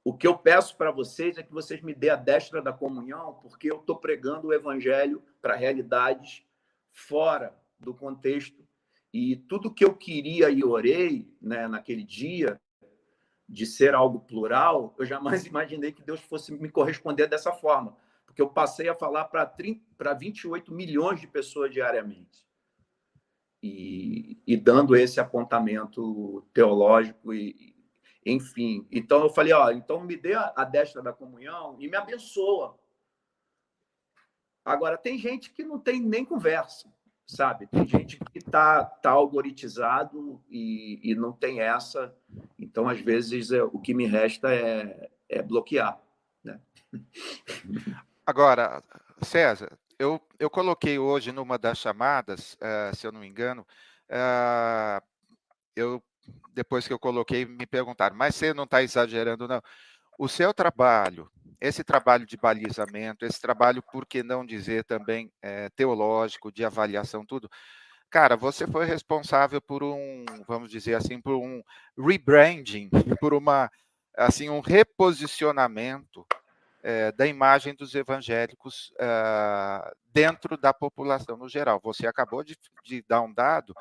[0.04, 3.36] o que eu peço para vocês é que vocês me dêem a destra da comunhão,
[3.42, 6.44] porque eu estou pregando o evangelho para realidades
[6.92, 8.68] fora do contexto.
[9.14, 12.60] E tudo que eu queria e orei né, naquele dia,
[13.48, 17.96] de ser algo plural, eu jamais imaginei que Deus fosse me corresponder dessa forma,
[18.34, 22.44] porque eu passei a falar para 28 milhões de pessoas diariamente.
[23.62, 27.76] E, e dando esse apontamento teológico e,
[28.26, 31.96] enfim, então eu falei, ó, então me dê a, a destra da comunhão e me
[31.96, 32.78] abençoa.
[34.66, 36.92] Agora, tem gente que não tem nem conversa,
[37.28, 37.68] sabe?
[37.68, 42.18] Tem gente que tá, tá algoritizado e, e não tem essa.
[42.58, 46.02] Então, às vezes, é, o que me resta é, é bloquear.
[46.44, 46.60] Né?
[48.26, 48.82] Agora,
[49.22, 53.66] César, eu, eu coloquei hoje numa das chamadas, uh, se eu não me engano,
[54.10, 55.04] uh,
[55.76, 56.02] eu
[56.54, 59.62] depois que eu coloquei, me perguntaram, mas você não está exagerando, não.
[60.18, 65.70] O seu trabalho, esse trabalho de balizamento, esse trabalho, por que não dizer também é,
[65.72, 67.50] teológico, de avaliação, tudo,
[68.10, 71.62] cara, você foi responsável por um, vamos dizer assim, por um
[71.98, 73.70] rebranding, por uma,
[74.16, 76.26] assim, um reposicionamento
[76.84, 81.80] é, da imagem dos evangélicos é, dentro da população no geral.
[81.84, 83.74] Você acabou de, de dar um dado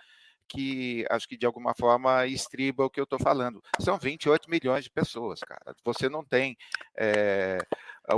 [0.49, 3.63] que acho que de alguma forma estriba o que eu estou falando.
[3.81, 5.75] São 28 milhões de pessoas, cara.
[5.83, 6.57] Você não tem
[6.97, 7.59] é,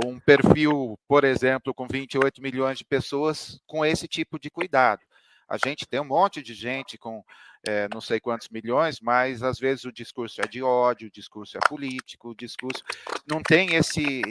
[0.05, 5.01] um perfil, por exemplo, com 28 milhões de pessoas com esse tipo de cuidado.
[5.47, 7.23] A gente tem um monte de gente com
[7.67, 11.57] é, não sei quantos milhões, mas às vezes o discurso é de ódio, o discurso
[11.57, 12.83] é político, o discurso
[13.27, 14.21] não tem esse,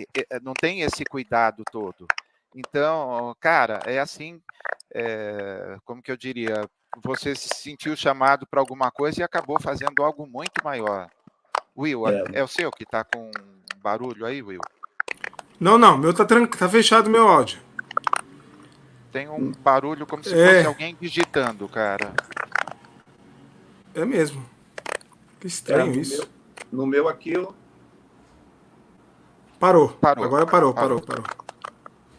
[0.42, 2.06] não tem esse cuidado todo.
[2.54, 4.40] Então, cara, é assim,
[4.94, 6.68] é, como que eu diria,
[7.02, 11.10] você se sentiu chamado para alguma coisa e acabou fazendo algo muito maior.
[11.76, 13.32] Will, é, é o seu que está com
[13.82, 14.60] barulho aí, Will?
[15.58, 17.58] Não, não, meu tá, tá fechado meu áudio.
[19.14, 20.56] Tem um barulho como se é.
[20.56, 22.12] fosse alguém digitando, cara.
[23.94, 24.44] É mesmo.
[25.38, 26.28] Que estranho é, no isso.
[26.72, 27.54] Meu, no meu aqui eu...
[29.60, 29.90] Parou.
[29.90, 30.24] parou.
[30.24, 31.22] Agora parou, parou, parou.
[31.22, 31.24] parou.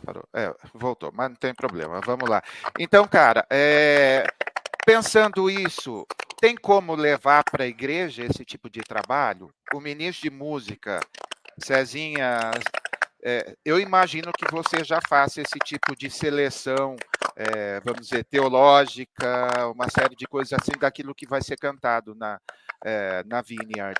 [0.06, 0.24] parou.
[0.34, 2.00] É, voltou, mas não tem problema.
[2.06, 2.42] Vamos lá.
[2.80, 4.26] Então, cara, é,
[4.86, 6.06] Pensando isso,
[6.40, 9.50] tem como levar para a igreja esse tipo de trabalho?
[9.74, 11.00] O ministro de música,
[11.58, 12.52] Cezinha,
[13.28, 16.96] é, eu imagino que você já faça esse tipo de seleção,
[17.36, 22.40] é, vamos dizer, teológica, uma série de coisas assim, daquilo que vai ser cantado na,
[22.84, 23.98] é, na Vineyard.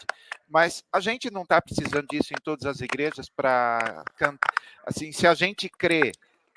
[0.48, 4.54] Mas a gente não está precisando disso em todas as igrejas para cantar.
[4.86, 6.12] Assim, se a gente crê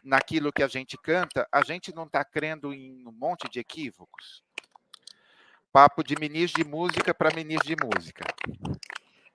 [0.05, 4.43] naquilo que a gente canta, a gente não está crendo em um monte de equívocos.
[5.73, 8.27] Papo de ministro de música para ministro de música.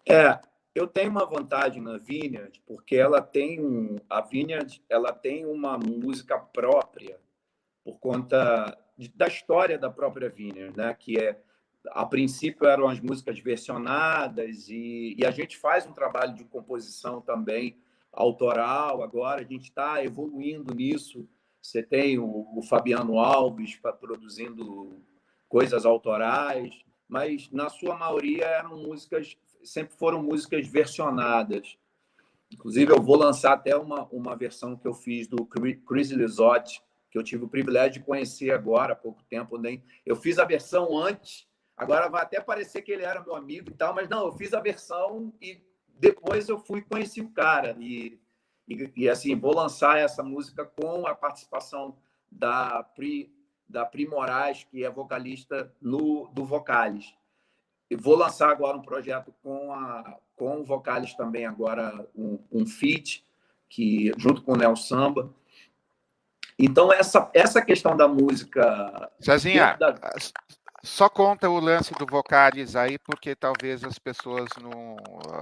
[0.07, 0.39] É,
[0.75, 5.77] eu tenho uma vantagem na Vineyard, porque ela tem um, a Vineyard, ela tem uma
[5.77, 7.19] música própria
[7.83, 10.93] por conta de, da história da própria Vineyard, né?
[10.93, 11.39] Que é
[11.91, 17.21] a princípio eram as músicas versionadas e, e a gente faz um trabalho de composição
[17.21, 17.77] também
[18.11, 21.27] autoral agora, a gente está evoluindo nisso.
[21.61, 25.01] Você tem o, o Fabiano Alves produzindo
[25.49, 26.73] coisas autorais,
[27.07, 31.77] mas na sua maioria eram músicas, sempre foram músicas versionadas.
[32.51, 37.17] Inclusive, eu vou lançar até uma, uma versão que eu fiz do Chris Lizotti, que
[37.17, 39.57] eu tive o privilégio de conhecer agora há pouco tempo.
[39.57, 43.69] Nem eu fiz a versão antes, agora vai até parecer que ele era meu amigo
[43.69, 45.61] e tal, mas não, eu fiz a versão e
[45.99, 48.19] depois eu fui conheci o cara e,
[48.67, 51.97] e, e, assim vou lançar essa música com a participação
[52.31, 53.31] da Pri
[53.69, 56.45] da Pri Moraes que é vocalista no do
[57.95, 63.23] Vou lançar agora um projeto com a com o Vocales também agora um, um feat
[63.69, 65.29] que junto com o Nel Samba.
[66.57, 69.95] Então essa essa questão da música Cezinha, da...
[70.83, 74.95] só conta o lance do Vocales aí porque talvez as pessoas não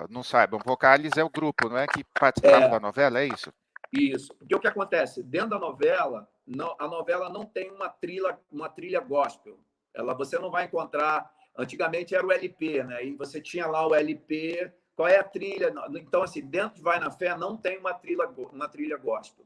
[0.10, 0.60] não saibam.
[0.66, 3.52] Vocales é o grupo, não é que participava é, da novela, é isso?
[3.92, 4.34] Isso.
[4.36, 8.70] Porque o que acontece dentro da novela, não, a novela não tem uma trilha uma
[8.70, 9.60] trilha gospel.
[9.94, 13.06] Ela você não vai encontrar Antigamente era o LP, né?
[13.06, 15.74] E você tinha lá o LP, qual é a trilha?
[15.96, 19.46] Então, assim, dentro de Vai na Fé não tem uma trilha, uma trilha gospel.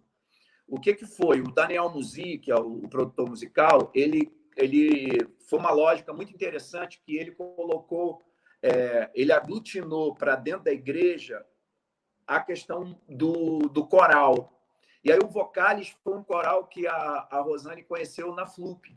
[0.67, 1.41] O que, que foi?
[1.41, 7.01] O Daniel Musi, que é o produtor musical, ele, ele foi uma lógica muito interessante
[7.03, 8.21] que ele colocou,
[8.61, 11.45] é, ele aglutinou para dentro da igreja
[12.25, 14.59] a questão do, do coral.
[15.03, 18.87] E aí o Vocalis foi um coral que a, a Rosane conheceu na Flup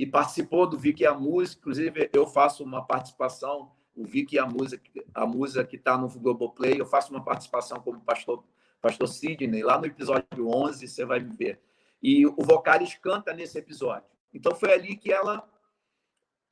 [0.00, 1.60] e participou do Vicky e a Música.
[1.60, 4.82] Inclusive, eu faço uma participação, o Vicky e a Música,
[5.12, 8.42] a música que está no Globoplay, eu faço uma participação como pastor,
[8.80, 11.60] pastor Sidney, lá no episódio 11, você vai me ver.
[12.02, 14.08] E o Vocales canta nesse episódio.
[14.32, 15.46] Então, foi ali que ela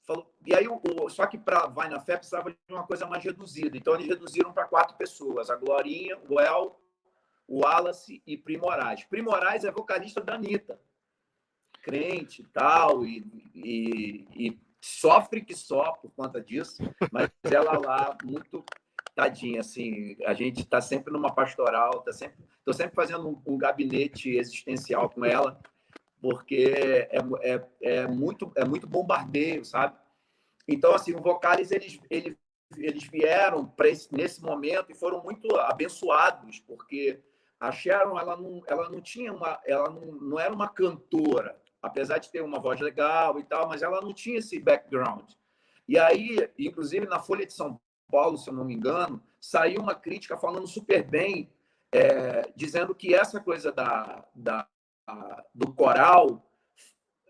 [0.03, 0.31] falou.
[0.45, 3.79] E aí, o, só que para Vai na Fé precisava de uma coisa mais reduzida.
[3.79, 6.79] Então, eles reduziram para quatro pessoas: a Glorinha, o El,
[7.47, 9.05] o Wallace e Primorais.
[9.05, 10.79] Primorais é vocalista da Anitta
[11.83, 18.17] crente e tal, e, e, e sofre que só por conta disso, mas ela lá,
[18.25, 18.65] muito
[19.15, 23.59] tadinha, assim, a gente está sempre numa pastoral, tá sempre, estou sempre fazendo um, um,
[23.59, 25.61] gabinete existencial com ela,
[26.21, 26.73] porque
[27.11, 29.97] é, é, é, muito, é muito bombardeio, sabe?
[30.69, 32.37] Então, assim, o Vocales, eles, eles,
[32.77, 37.21] eles vieram esse, nesse momento e foram muito abençoados, porque
[37.59, 42.19] a Sharon, ela não, ela não tinha uma, ela não, não era uma cantora, apesar
[42.19, 45.31] de ter uma voz legal e tal, mas ela não tinha esse background.
[45.87, 49.95] E aí, inclusive na Folha de São Paulo, se eu não me engano, saiu uma
[49.95, 51.51] crítica falando super bem,
[51.93, 54.69] é, dizendo que essa coisa da, da
[55.55, 56.45] do coral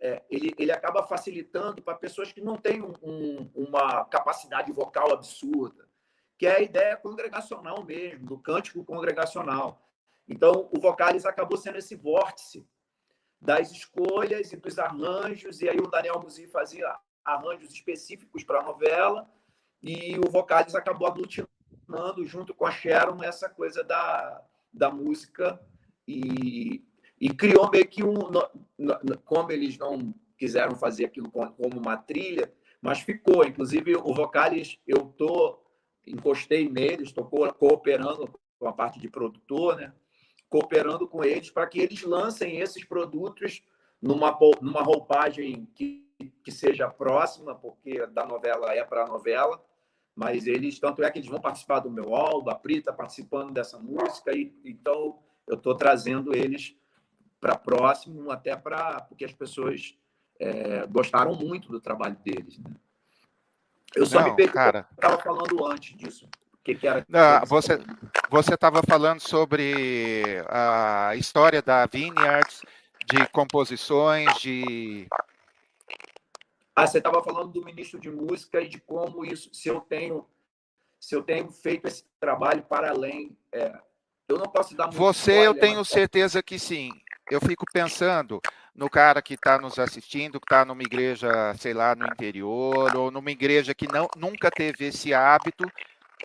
[0.00, 5.88] é, ele, ele acaba facilitando para pessoas que não têm um, uma capacidade vocal absurda,
[6.36, 9.80] que é a ideia congregacional mesmo, do cântico congregacional.
[10.28, 12.66] Então, o Vocales acabou sendo esse vórtice
[13.40, 18.64] das escolhas e dos arranjos, e aí o Daniel Musi fazia arranjos específicos para a
[18.64, 19.30] novela,
[19.82, 25.60] e o Vocales acabou aglutinando junto com a Sharon essa coisa da, da música
[26.06, 26.84] e,
[27.20, 28.16] e criou meio que um.
[29.24, 33.44] Como eles não quiseram fazer aquilo como uma trilha, mas ficou.
[33.44, 35.62] Inclusive, o Vocales, eu tô,
[36.06, 39.92] encostei neles, estou cooperando com a parte de produtor, né?
[40.48, 43.62] Cooperando com eles para que eles lancem esses produtos
[44.00, 46.06] numa, numa roupagem que,
[46.42, 49.62] que seja próxima, porque da novela é para a novela,
[50.14, 53.52] mas eles, tanto é que eles vão participar do meu álbum, a Pri está participando
[53.52, 56.76] dessa música, e então eu estou trazendo eles
[57.40, 59.96] para próximo, até para porque as pessoas
[60.40, 62.58] é, gostaram muito do trabalho deles.
[62.58, 62.70] Né?
[63.94, 64.88] Eu só Não, me pergunto, cara...
[64.92, 66.28] estava falando antes disso
[66.68, 67.06] que, que era.
[67.08, 67.78] Não, você
[68.30, 72.62] você estava falando sobre a história da Vineyards,
[73.06, 75.06] de composições, de.
[76.76, 80.26] Ah, você estava falando do ministro de música e de como isso, se eu tenho,
[81.00, 83.36] se eu tenho feito esse trabalho para além.
[83.50, 83.72] É,
[84.28, 84.90] eu não posso dar.
[84.90, 85.88] Você, eu tenho mas...
[85.88, 86.90] certeza que sim.
[87.30, 88.40] Eu fico pensando
[88.74, 93.10] no cara que está nos assistindo, que está numa igreja, sei lá, no interior, ou
[93.10, 95.64] numa igreja que não, nunca teve esse hábito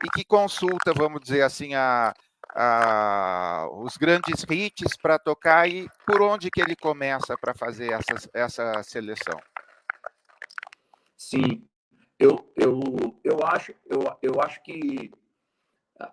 [0.04, 2.14] e que consulta, vamos dizer assim, a,
[2.56, 8.30] a, os grandes hits para tocar e por onde que ele começa para fazer essa,
[8.34, 9.40] essa seleção?
[11.18, 11.68] Sim,
[12.20, 15.12] eu, eu, eu, acho, eu, eu acho que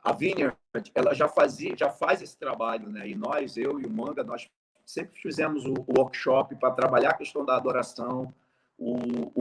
[0.03, 0.57] a Vineyard
[0.95, 3.09] ela já fazia, já faz esse trabalho, né?
[3.09, 4.49] E nós, eu e o Manga, nós
[4.87, 8.35] sempre fizemos o, o workshop para trabalhar a questão da adoração,
[8.79, 9.41] o,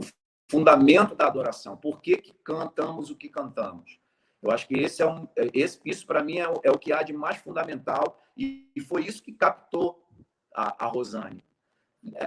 [0.50, 1.76] fundamento da adoração.
[1.76, 3.99] Por que, que cantamos o que cantamos?
[4.42, 6.92] Eu acho que esse é um, esse, isso para mim é o, é o, que
[6.92, 10.02] há de mais fundamental e, e foi isso que captou
[10.54, 11.44] a, a, Rosane.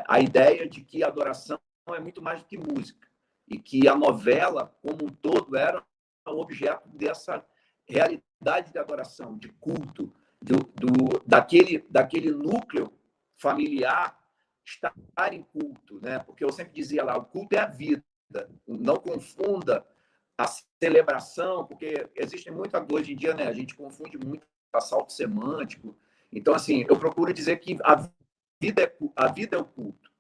[0.07, 1.59] A ideia de que a adoração
[1.89, 3.07] é muito mais do que música
[3.47, 5.83] e que a novela como um todo era
[6.27, 7.43] um objeto dessa
[7.85, 12.93] realidade de adoração, de culto, do, do, daquele, daquele núcleo
[13.37, 14.17] familiar
[14.65, 16.19] estar em culto, né?
[16.19, 18.03] Porque eu sempre dizia lá, o culto é a vida.
[18.67, 19.85] Não confunda
[20.37, 20.47] a
[20.81, 23.47] celebração, porque existe muita hoje em dia, né?
[23.47, 25.95] A gente confunde muito assalto semântico.
[26.31, 28.09] Então, assim, eu procuro dizer que a
[28.59, 30.11] vida é, a vida é o culto.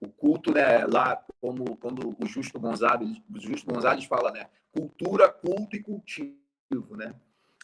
[0.00, 5.28] o culto, né, lá como quando o Justo Gonzalez, o Justo Gonzalez fala, né, cultura,
[5.28, 7.14] culto e cultivo, né?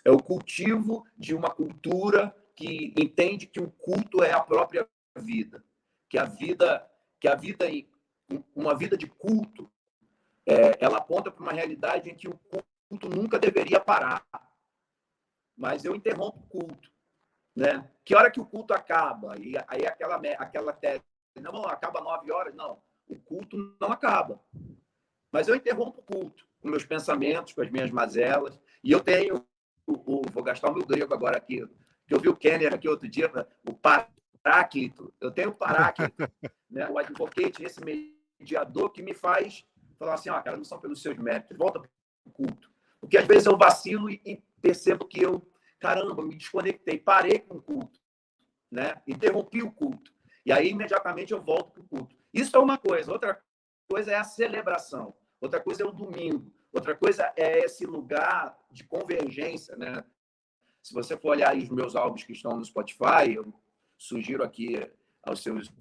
[0.04, 4.86] É o cultivo de uma cultura que entende que o culto é a própria
[5.16, 5.64] vida,
[6.08, 6.90] que a vida,
[7.20, 7.66] que a vida
[8.54, 9.70] uma vida de culto,
[10.46, 12.38] é, ela aponta para uma realidade em que o
[12.88, 14.24] culto nunca deveria parar.
[15.56, 16.90] Mas eu interrompo o culto,
[17.54, 17.90] né?
[18.04, 19.38] Que hora que o culto acaba?
[19.38, 21.02] E aí aquela aquela tese,
[21.40, 22.82] não, acaba nove horas, não.
[23.08, 24.40] O culto não acaba.
[25.32, 28.58] Mas eu interrompo o culto com meus pensamentos, com as minhas mazelas.
[28.82, 29.46] E eu tenho,
[29.86, 31.66] o, o, vou gastar o meu grego agora aqui,
[32.06, 33.30] que eu vi o Kenner aqui outro dia,
[33.68, 35.12] o paráclito.
[35.20, 36.16] Eu tenho o paráclito,
[36.70, 36.88] né?
[36.88, 37.80] o advocate, esse
[38.38, 39.64] mediador que me faz
[40.04, 41.90] falar assim, ah, cara, não são pelos seus méritos, volta para
[42.26, 42.70] o culto.
[43.00, 45.46] Porque às vezes eu vacilo e, percebo que eu,
[45.78, 48.00] caramba, me desconectei, parei com o culto,
[48.70, 49.02] né?
[49.06, 50.12] interrompi o culto.
[50.46, 52.16] E aí, imediatamente, eu volto para o culto.
[52.32, 53.12] Isso é uma coisa.
[53.12, 53.42] Outra
[53.88, 55.14] coisa é a celebração.
[55.40, 56.52] Outra coisa é o domingo.
[56.72, 60.04] Outra coisa é esse lugar de convergência, né?
[60.82, 63.54] Se você for olhar os meus álbuns que estão no Spotify, eu
[63.96, 64.76] sugiro aqui
[65.22, 65.72] aos seus,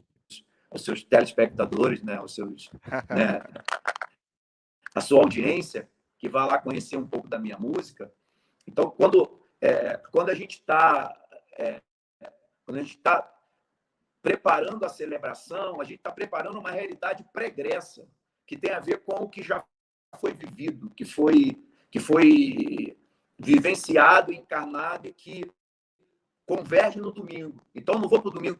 [0.69, 2.15] aos seus telespectadores, né?
[2.15, 2.69] Aos seus,
[3.09, 3.41] né?
[4.93, 8.11] a sua audiência, que vá lá conhecer um pouco da minha música.
[8.67, 11.15] Então, quando, é, quando a gente está
[11.57, 11.81] é,
[12.65, 13.29] quando a gente está
[14.21, 18.07] preparando a celebração, a gente está preparando uma realidade pregressa,
[18.47, 19.63] que tem a ver com o que já
[20.19, 22.97] foi vivido, que foi, que foi
[23.37, 25.43] vivenciado, encarnado e que
[26.45, 27.61] converge no domingo.
[27.75, 28.59] Então, não vou para o domingo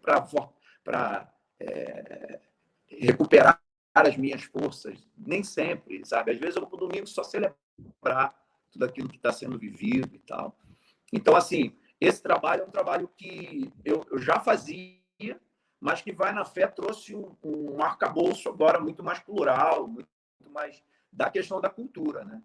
[0.84, 2.42] para é,
[2.88, 3.62] recuperar
[3.94, 6.32] as minhas forças, nem sempre, sabe?
[6.32, 8.36] Às vezes eu vou domingo só celebrar
[8.72, 10.58] tudo aquilo que está sendo vivido e tal.
[11.12, 15.40] Então, assim, esse trabalho é um trabalho que eu, eu já fazia,
[15.80, 20.10] mas que vai na fé trouxe um, um arcabouço agora muito mais plural, muito
[20.50, 22.42] mais da questão da cultura, né?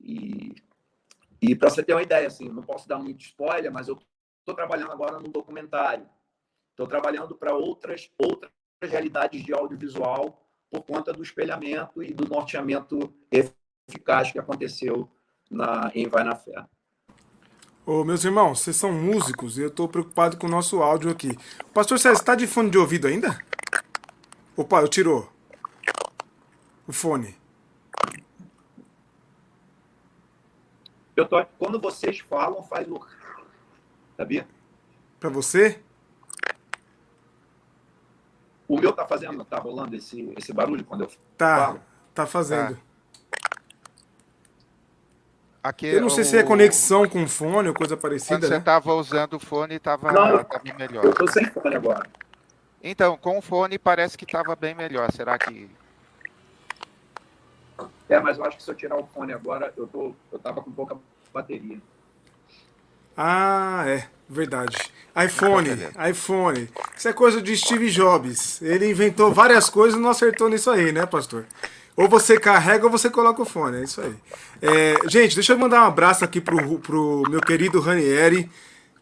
[0.00, 0.52] E,
[1.40, 3.96] e para você ter uma ideia, assim, não posso dar muito spoiler, mas eu
[4.40, 6.08] estou trabalhando agora no documentário.
[6.70, 8.50] Estou trabalhando para outras outras
[8.82, 10.42] realidades de audiovisual
[10.72, 15.06] por conta do espelhamento e do norteamento eficaz que aconteceu
[15.50, 16.64] na, em Vai na Fé.
[17.84, 21.36] Ô, meus irmãos, vocês são músicos e eu estou preocupado com o nosso áudio aqui.
[21.74, 23.38] Pastor César, está de fone de ouvido ainda?
[24.56, 25.30] Opa, eu tirou.
[26.88, 27.36] O fone.
[31.14, 32.98] Eu tô, quando vocês falam, faz o.
[34.16, 34.48] Sabia?
[35.20, 35.82] Para você?
[38.72, 41.80] O meu tá fazendo, tá rolando esse, esse barulho quando eu tá, falo?
[42.14, 42.74] Tá, fazendo.
[42.74, 42.82] Tá.
[45.62, 46.26] Aqui, eu não sei o...
[46.26, 48.38] se é conexão com fone ou coisa parecida.
[48.38, 48.98] Quando você estava né?
[48.98, 50.10] usando o fone, estava
[50.78, 51.04] melhor.
[51.04, 52.08] Eu estou sem fone agora.
[52.82, 55.12] Então, com o fone parece que estava bem melhor.
[55.12, 55.70] Será que.
[58.08, 60.62] É, mas eu acho que se eu tirar o fone agora, eu tô, eu tava
[60.62, 60.96] com pouca
[61.30, 61.78] bateria.
[63.16, 64.76] Ah, é, verdade.
[65.24, 65.68] iPhone,
[66.10, 66.68] iPhone.
[66.96, 68.60] Isso é coisa de Steve Jobs.
[68.62, 71.44] Ele inventou várias coisas e não acertou nisso aí, né, pastor?
[71.96, 74.14] Ou você carrega ou você coloca o fone, é isso aí.
[74.62, 78.50] É, gente, deixa eu mandar um abraço aqui pro, pro meu querido Ranieri,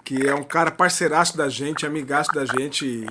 [0.04, 3.06] que é um cara parceiraço da gente, amigaço da gente.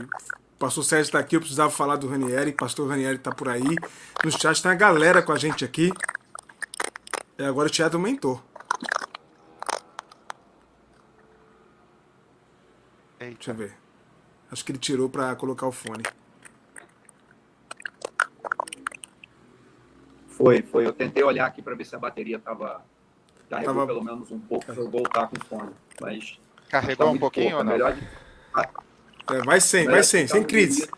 [0.55, 3.75] O pastor Sérgio está aqui, eu precisava falar do Ranieri, pastor Ranieri está por aí.
[4.23, 5.93] No chat tem a galera com a gente aqui.
[7.37, 8.43] E agora o teatro aumentou.
[13.19, 13.77] Deixa eu ver.
[14.51, 16.03] Acho que ele tirou para colocar o fone.
[20.27, 20.87] Foi, foi.
[20.87, 22.83] Eu tentei olhar aqui para ver se a bateria estava.
[23.49, 23.87] Carregou tava...
[23.87, 25.71] pelo menos um pouco para eu voltar com o fone.
[25.99, 26.39] Mas.
[26.69, 27.93] Carregou tá um pouquinho pouco, ou não?
[27.93, 28.07] De...
[29.31, 30.89] É, vai sem, vai sem, sem crise.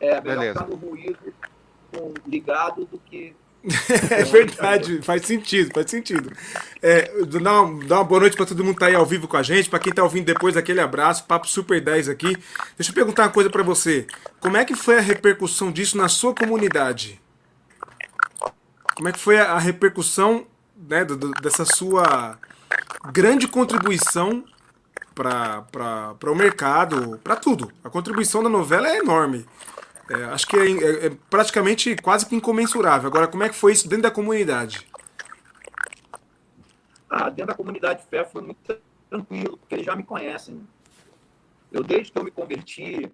[0.00, 0.52] É, melhor Beleza.
[0.54, 1.34] ficar no ruído
[2.26, 3.36] ligado do que
[4.10, 6.32] é verdade, faz sentido, faz sentido.
[6.80, 9.28] É, dá, uma, dá uma boa noite para todo mundo que tá aí ao vivo
[9.28, 9.68] com a gente.
[9.68, 12.36] Para quem tá ouvindo depois, aquele abraço, papo super 10 aqui.
[12.76, 14.06] Deixa eu perguntar uma coisa para você.
[14.40, 17.20] Como é que foi a repercussão disso na sua comunidade?
[18.94, 20.46] Como é que foi a, repercussão
[20.76, 22.38] né, do, do, dessa sua
[23.12, 24.44] grande contribuição
[25.14, 27.70] para o mercado, para tudo?
[27.84, 29.46] A contribuição da novela é enorme.
[30.10, 33.08] É, acho que é, é, é, praticamente quase que incomensurável.
[33.08, 34.84] Agora, como é que foi isso dentro da comunidade?
[37.08, 38.76] Ah, dentro da comunidade de fé foi muito
[39.08, 40.66] tranquilo, porque eles já me conhecem.
[41.70, 43.12] Eu, desde que eu me converti,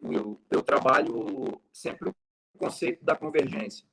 [0.00, 2.14] eu, eu trabalho sempre o
[2.58, 3.84] conceito da convergência.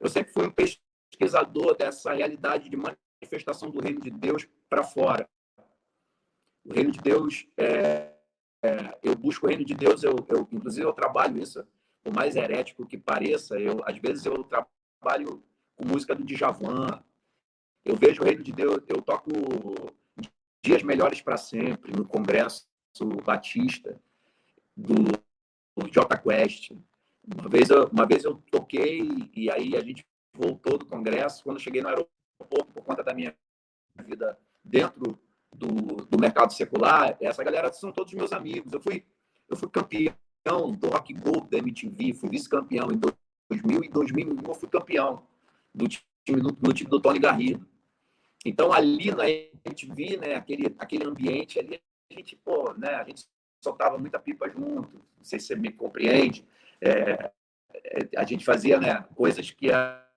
[0.00, 5.28] Eu sempre fui um pesquisador dessa realidade de manifestação do reino de Deus para fora.
[6.64, 8.17] O reino de Deus é,
[8.62, 11.64] é, eu busco o reino de Deus, eu, eu, inclusive eu trabalho isso,
[12.02, 15.42] por mais herético que pareça, eu às vezes eu trabalho
[15.76, 17.02] com música do Djavan,
[17.84, 19.30] eu vejo o reino de Deus, eu toco
[20.62, 22.66] Dias Melhores para Sempre, no Congresso
[23.24, 24.00] Batista,
[24.76, 24.94] do,
[25.76, 26.72] do J Quest.
[27.22, 30.04] Uma vez, eu, uma vez eu toquei e aí a gente
[30.34, 33.34] voltou do Congresso, quando cheguei no aeroporto, por conta da minha
[34.04, 35.18] vida dentro
[35.54, 38.72] do, do mercado secular, essa galera são todos meus amigos.
[38.72, 39.04] Eu fui,
[39.48, 42.98] eu fui campeão do Rock Gold da MTV, fui vice-campeão em
[43.50, 45.22] 2000 e 2001 eu fui campeão
[45.74, 47.66] do time do, time do Tony Garrido.
[48.44, 51.80] Então, ali na MTV, né, aquele, aquele ambiente ali,
[52.10, 53.26] a gente, pô, né, a gente
[53.60, 56.44] soltava muita pipa junto, não sei se você me compreende.
[56.80, 57.30] É,
[57.74, 59.68] é, a gente fazia né, coisas que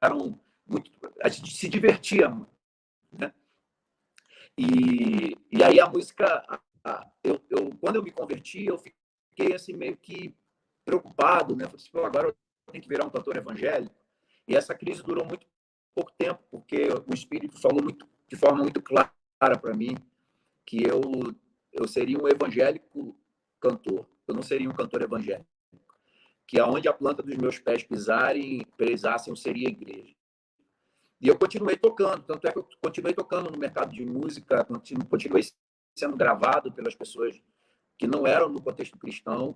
[0.02, 0.92] eram muito.
[1.22, 2.30] A gente se divertia.
[3.12, 3.34] Né?
[4.62, 6.46] E, e aí a música.
[7.24, 10.36] Eu, eu, quando eu me converti, eu fiquei assim, meio que
[10.86, 11.66] preocupado, né?
[11.66, 12.36] Falei assim, agora eu
[12.72, 13.96] tenho que virar um cantor evangélico.
[14.48, 15.48] E essa crise durou muito
[15.96, 19.96] pouco tempo, porque o Espírito falou muito, de forma muito clara para mim
[20.66, 21.02] que eu,
[21.74, 23.16] eu seria um evangélico
[23.60, 25.46] cantor, eu não seria um cantor evangélico.
[26.48, 30.16] Que aonde a planta dos meus pés pisarem, pisassem, eu seria igreja.
[31.22, 34.66] E eu continuei tocando, tanto é que eu continuei tocando no mercado de música,
[35.08, 35.44] continuei
[35.96, 37.40] sendo gravado pelas pessoas
[37.96, 39.56] que não eram no contexto cristão.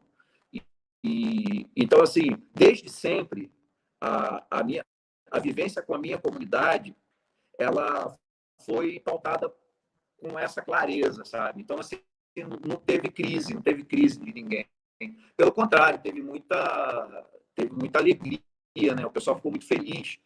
[0.53, 0.61] E,
[1.03, 3.51] e então, assim, desde sempre,
[3.99, 4.86] a, a minha,
[5.32, 6.95] a vivência com a minha comunidade,
[7.57, 8.16] ela
[8.63, 9.51] foi pautada
[10.18, 11.61] com essa clareza, sabe?
[11.61, 11.99] Então, assim,
[12.63, 14.68] não teve crise, não teve crise de ninguém.
[15.36, 18.39] Pelo contrário, teve muita, teve muita alegria,
[18.95, 19.03] né?
[19.03, 20.20] O pessoal ficou muito feliz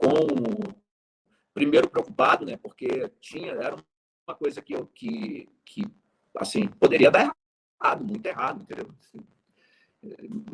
[0.00, 0.74] com
[1.52, 2.56] primeiro preocupado, né?
[2.56, 3.76] Porque tinha era
[4.26, 5.84] uma coisa que eu que, que
[6.36, 7.36] assim poderia dar
[7.82, 8.88] errado, muito errado, entendeu?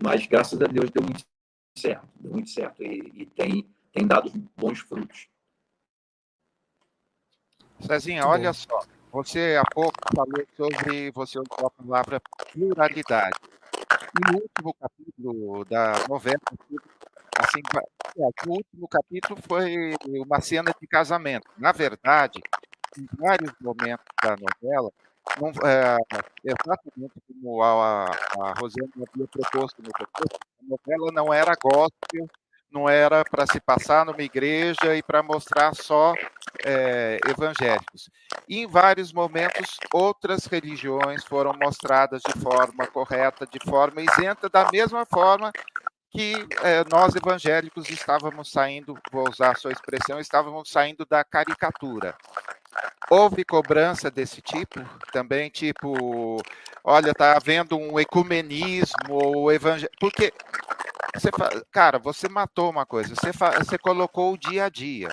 [0.02, 1.24] Mas graças a Deus deu muito
[1.76, 5.28] certo, deu muito certo e, e tem tem dado bons frutos.
[7.80, 12.20] Cezinha, olha só, você há pouco falou sobre, você usou a palavra
[12.52, 13.38] pluralidade.
[14.16, 16.40] E no último capítulo da novela,
[17.38, 17.60] assim,
[18.18, 21.48] é, o último capítulo foi uma cena de casamento.
[21.58, 22.40] Na verdade,
[22.98, 24.90] em vários momentos da novela,
[25.40, 25.96] não, é,
[26.44, 32.26] exatamente como a, a Rosana havia proposto no começo, a novela não era gospel,
[32.70, 36.14] não era para se passar numa igreja e para mostrar só
[36.64, 38.10] é, evangélicos.
[38.48, 44.68] E em vários momentos, outras religiões foram mostradas de forma correta, de forma isenta, da
[44.70, 45.52] mesma forma
[46.10, 52.14] que é, nós evangélicos estávamos saindo, vou usar a sua expressão, estávamos saindo da caricatura.
[53.10, 54.80] Houve cobrança desse tipo
[55.12, 56.36] também, tipo,
[56.82, 59.90] olha, está havendo um ecumenismo ou evangelho.
[60.00, 60.32] Porque
[61.14, 61.30] você
[61.70, 65.08] cara, você matou uma coisa, você, você colocou o dia a dia.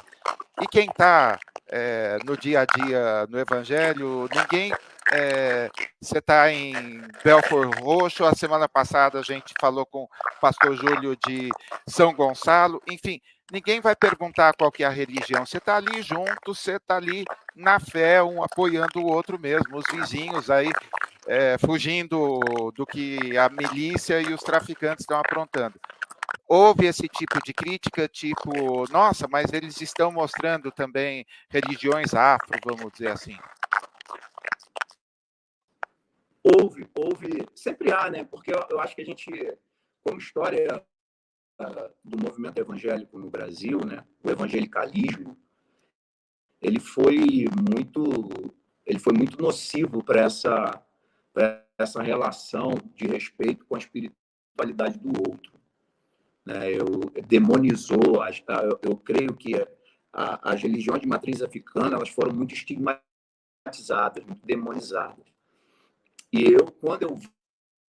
[0.62, 1.40] E quem está
[1.70, 4.74] é, no dia a dia no Evangelho, ninguém.
[5.12, 5.70] É,
[6.02, 10.10] você está em Belfort Roxo, a semana passada a gente falou com o
[10.40, 11.50] pastor Júlio de
[11.88, 15.46] São Gonçalo, enfim, ninguém vai perguntar qual que é a religião.
[15.46, 19.86] Você está ali junto, você está ali na fé, um apoiando o outro mesmo, os
[19.92, 20.72] vizinhos aí
[21.28, 22.40] é, fugindo
[22.76, 25.76] do que a milícia e os traficantes estão aprontando.
[26.48, 32.92] Houve esse tipo de crítica, tipo, nossa, mas eles estão mostrando também religiões afro, vamos
[32.92, 33.38] dizer assim.
[36.44, 38.24] Houve, houve, sempre há, né?
[38.26, 39.30] Porque eu, eu acho que a gente,
[40.04, 40.84] como história
[41.62, 44.04] uh, do movimento evangélico no Brasil, né?
[44.24, 45.38] O evangelicalismo,
[46.62, 48.54] ele foi muito,
[48.86, 50.84] ele foi muito nocivo para essa
[51.78, 55.52] essa relação de respeito com a espiritualidade do outro.
[56.46, 56.74] Né?
[56.74, 56.86] Eu,
[57.28, 58.24] demonizou,
[58.64, 59.56] eu, eu creio que
[60.12, 65.26] a, as religiões de matriz africana elas foram muito estigmatizadas, muito demonizadas.
[66.32, 67.20] E eu, quando eu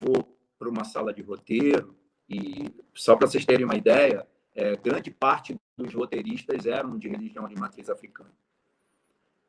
[0.00, 1.96] vou para uma sala de roteiro,
[2.28, 7.48] e só para vocês terem uma ideia, é, grande parte dos roteiristas eram de religião
[7.48, 8.32] de matriz africana.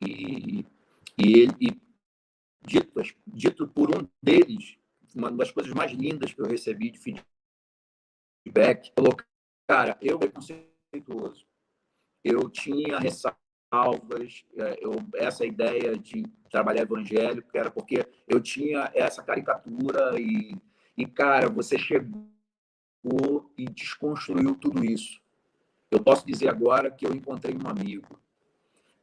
[0.01, 0.66] E,
[1.18, 1.82] e, ele, e
[2.66, 4.78] dito, dito por um deles,
[5.16, 7.32] uma das coisas mais lindas que eu recebi de feedback,
[8.96, 9.16] falou,
[9.68, 11.46] cara, eu preconceituoso,
[12.24, 19.24] eu tinha ressalvas, é, eu, essa ideia de trabalhar evangélico era porque eu tinha essa
[19.24, 20.56] caricatura e,
[20.98, 22.32] e cara, você chegou
[23.58, 25.22] e desconstruiu tudo isso.
[25.89, 28.24] Eu posso dizer agora que eu encontrei um amigo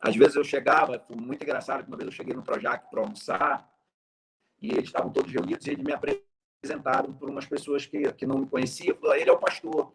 [0.01, 3.71] às vezes eu chegava, muito engraçado, uma vez eu cheguei no Projac para almoçar,
[4.61, 5.93] e eles estavam todos reunidos e eles me
[6.61, 8.97] apresentaram para umas pessoas que, que não me conheciam.
[9.15, 9.93] Ele é o pastor.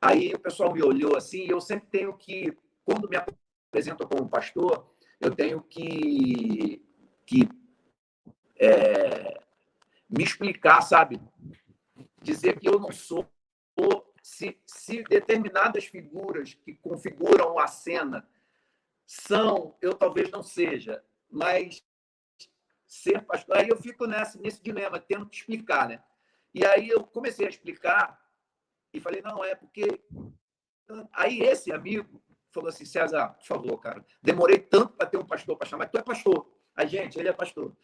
[0.00, 4.28] Aí o pessoal me olhou assim, e eu sempre tenho que, quando me apresentam como
[4.28, 6.84] pastor, eu tenho que,
[7.26, 7.48] que
[8.56, 9.40] é,
[10.08, 11.20] me explicar, sabe?
[12.22, 13.26] Dizer que eu não sou.
[14.22, 18.26] Se, se determinadas figuras que configuram a cena
[19.06, 21.84] são, eu talvez não seja, mas
[22.94, 23.56] ser pastor.
[23.56, 26.02] Aí eu fico nessa, nesse dilema, tendo que explicar, né?
[26.54, 28.20] E aí eu comecei a explicar
[28.92, 30.00] e falei, não, é porque.
[31.12, 32.22] Aí esse amigo
[32.52, 35.98] falou assim: César, por favor, cara, demorei tanto para ter um pastor para chamar, tu
[35.98, 36.48] é pastor.
[36.76, 37.76] Aí, gente, ele é pastor.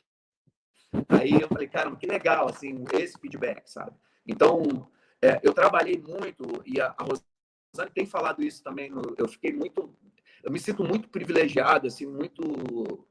[1.08, 3.96] Aí eu falei, cara, que legal, assim, esse feedback, sabe?
[4.26, 4.88] Então,
[5.22, 9.94] é, eu trabalhei muito, e a, a Rosane tem falado isso também, eu fiquei muito,
[10.42, 13.06] eu me sinto muito privilegiado, assim, muito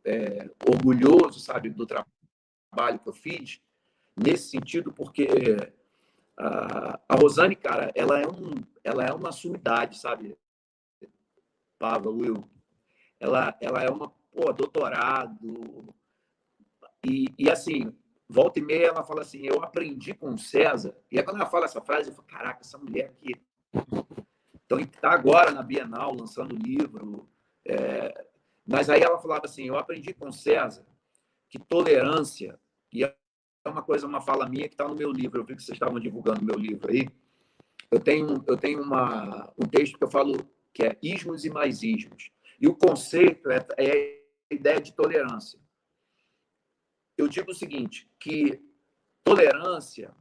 [0.80, 3.62] orgulhoso, sabe, do trabalho que eu fiz,
[4.16, 5.28] nesse sentido, porque
[6.38, 8.52] a, a Rosane, cara, ela é, um,
[8.84, 10.38] ela é uma sumidade, sabe?
[11.78, 12.50] Pablo, Will.
[13.20, 15.94] Ela, ela é uma, pô, doutorado,
[17.06, 17.94] e, e assim,
[18.28, 20.96] volta e meia ela fala assim: Eu aprendi com o César.
[21.12, 23.34] E aí, quando ela fala essa frase, eu falo: Caraca, essa mulher aqui.
[24.66, 27.28] Então, está agora na Bienal, lançando livro.
[27.66, 28.29] É...
[28.70, 30.86] Mas aí ela falava assim: Eu aprendi com César
[31.50, 32.60] que tolerância,
[32.94, 33.16] e é
[33.66, 35.40] uma coisa, uma fala minha que está no meu livro.
[35.42, 37.08] Eu vi que vocês estavam divulgando meu livro aí.
[37.90, 40.38] Eu tenho, eu tenho uma, um texto que eu falo
[40.74, 42.30] que é ismos e mais ismos.
[42.62, 45.60] E o conceito é, é a ideia de tolerância
[47.20, 48.64] eu digo o seguinte, que
[49.26, 50.16] tolerância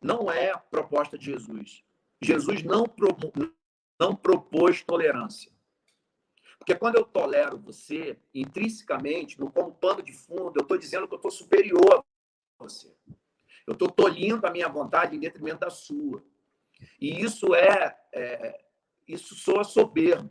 [0.00, 1.84] não é proposta de Jesus.
[2.22, 3.08] Jesus não, pro,
[4.00, 5.51] não propôs tolerância.
[6.62, 11.14] Porque quando eu tolero você, intrinsecamente, no, como pano de fundo, eu estou dizendo que
[11.14, 12.04] eu estou superior a
[12.56, 12.94] você.
[13.66, 16.24] Eu estou tolhindo a minha vontade em detrimento da sua.
[17.00, 18.64] E isso é, é
[19.08, 20.30] isso soa soberbo.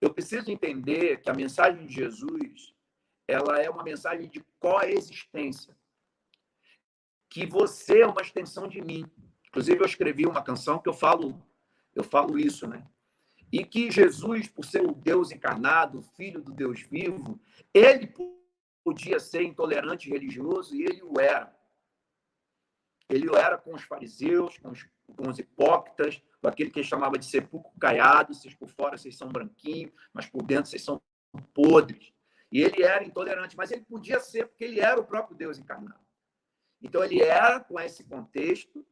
[0.00, 2.74] Eu preciso entender que a mensagem de Jesus
[3.28, 5.76] ela é uma mensagem de coexistência.
[7.30, 9.08] Que você é uma extensão de mim.
[9.46, 11.40] Inclusive, eu escrevi uma canção que eu falo,
[11.94, 12.84] eu falo isso, né?
[13.52, 17.40] E que Jesus, por ser o Deus encarnado, filho do Deus vivo,
[17.72, 18.12] ele
[18.84, 21.56] podia ser intolerante religioso e ele o era.
[23.08, 24.86] Ele o era com os fariseus, com os,
[25.16, 29.16] com os hipócritas, com aquele que ele chamava de sepulcro caiado, vocês por fora vocês
[29.16, 31.00] são branquinhos, mas por dentro vocês são
[31.54, 32.12] podres.
[32.50, 36.04] E ele era intolerante, mas ele podia ser porque ele era o próprio Deus encarnado.
[36.82, 38.86] Então ele era com esse contexto,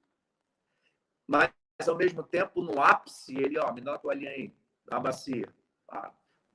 [1.27, 1.51] mas
[1.87, 4.53] ao mesmo tempo no ápice, ele, ó, me dá uma toalhinha aí,
[4.91, 5.49] a bacia.
[5.87, 6.13] Tá?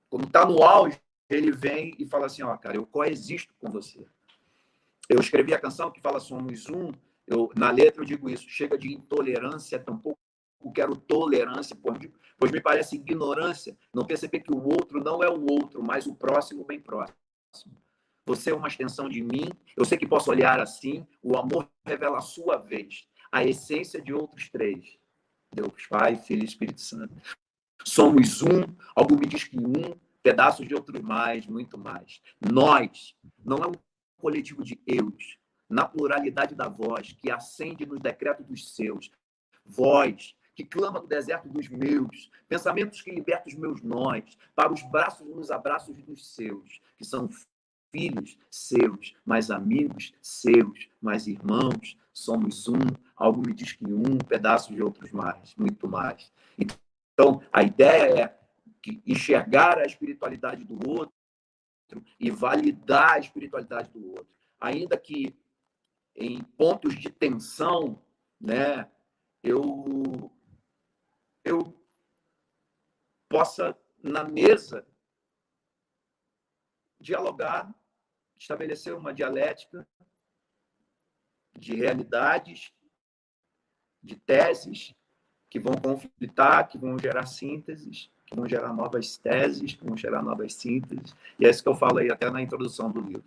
[0.09, 0.99] Como está no auge,
[1.29, 4.05] ele vem e fala assim, ó, cara, eu coexisto com você.
[5.07, 6.91] Eu escrevi a canção que fala somos um,
[7.27, 10.19] eu, na letra eu digo isso, chega de intolerância, tampouco
[10.73, 11.75] quero tolerância,
[12.37, 16.15] pois me parece ignorância não perceber que o outro não é o outro, mas o
[16.15, 17.17] próximo bem próximo.
[18.25, 22.19] Você é uma extensão de mim, eu sei que posso olhar assim, o amor revela
[22.19, 24.98] a sua vez, a essência de outros três.
[25.51, 27.13] Deus Pai, Filho e Espírito Santo.
[27.83, 28.63] Somos um,
[28.95, 32.21] algo me diz que um, pedaços de outros mais, muito mais.
[32.39, 33.73] Nós, não é um
[34.17, 35.37] coletivo de eus,
[35.69, 39.11] na pluralidade da voz, que acende nos decretos dos seus.
[39.65, 44.81] Voz, que clama no deserto dos meus, pensamentos que libertam os meus nós, para os
[44.83, 47.29] braços nos abraços dos seus, que são
[47.91, 52.79] filhos seus, mais amigos seus, mais irmãos, somos um,
[53.19, 56.31] algo me diz que um, pedaço de outros mais, muito mais.
[56.57, 58.39] Então, a ideia é
[58.81, 61.13] que enxergar a espiritualidade do outro
[62.17, 65.37] e validar a espiritualidade do outro, ainda que
[66.15, 68.01] em pontos de tensão,
[68.39, 68.89] né,
[69.43, 70.31] eu
[71.43, 71.75] eu
[73.27, 74.85] possa, na mesa,
[76.99, 77.73] dialogar,
[78.37, 79.87] estabelecer uma dialética
[81.57, 82.73] de realidades,
[84.01, 84.93] de teses
[85.49, 90.21] que vão conflitar, que vão gerar sínteses, que vão gerar novas teses, que vão gerar
[90.21, 91.15] novas sínteses.
[91.39, 93.25] E é isso que eu falo aí até na introdução do livro.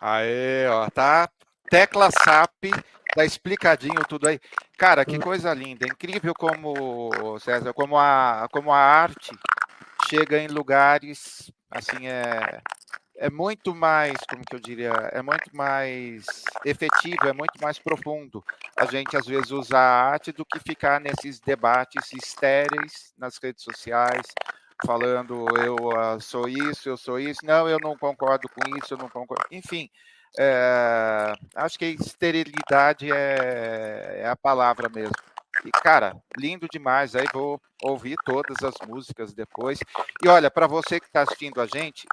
[0.00, 1.28] Aê, ó, tá?
[1.70, 2.66] Tecla SAP
[3.14, 4.40] Tá explicadinho tudo aí.
[4.78, 5.20] Cara, que hum.
[5.20, 5.84] coisa linda.
[5.84, 9.32] É incrível como, César, como a, como a arte
[10.08, 12.62] chega em lugares, assim, é,
[13.22, 16.24] é muito mais, como que eu diria, é muito mais
[16.64, 18.44] efetivo, é muito mais profundo.
[18.76, 23.62] A gente, às vezes, usa a arte do que ficar nesses debates estéreis nas redes
[23.62, 24.26] sociais,
[24.84, 28.98] falando eu uh, sou isso, eu sou isso, não, eu não concordo com isso, eu
[28.98, 29.46] não concordo.
[29.52, 29.88] Enfim,
[30.36, 35.14] é, acho que esterilidade é, é, a palavra mesmo.
[35.64, 37.14] E, cara, lindo demais.
[37.14, 39.78] Aí vou ouvir todas as músicas depois.
[40.24, 42.04] E olha, para você que está assistindo a gente,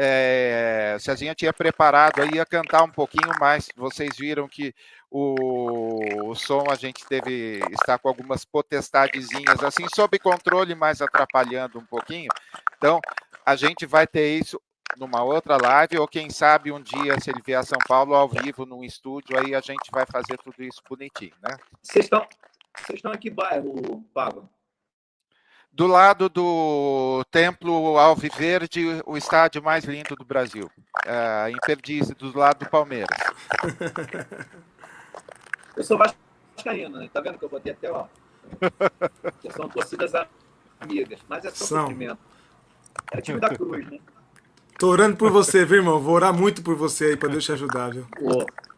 [0.00, 0.96] é,
[1.34, 3.68] tinha preparado aí a cantar um pouquinho mais.
[3.76, 4.72] Vocês viram que
[5.10, 11.80] o, o som a gente teve está com algumas potestadezinhas assim sob controle, mas atrapalhando
[11.80, 12.28] um pouquinho.
[12.76, 13.00] Então
[13.44, 14.60] a gente vai ter isso
[14.96, 18.28] numa outra live, ou quem sabe um dia, se ele vier a São Paulo ao
[18.28, 21.56] vivo num estúdio, aí a gente vai fazer tudo isso bonitinho, né?
[21.82, 22.26] Vocês estão,
[22.76, 24.48] vocês estão que bairro, Pablo?
[25.78, 30.68] Do lado do Templo Alviverde, o estádio mais lindo do Brasil.
[31.06, 33.16] É, em Perdizes, do lado do Palmeiras.
[35.76, 37.08] Eu sou vascaíno, né?
[37.12, 38.06] Tá vendo que eu botei até, ó.
[39.54, 40.10] São torcidas
[40.80, 41.82] amigas, mas é só são.
[41.82, 42.18] sofrimento.
[43.12, 44.00] É o time da cruz, né?
[44.80, 46.00] Tô orando por você, viu, irmão?
[46.00, 48.04] Vou orar muito por você aí para Deus te ajudar, viu?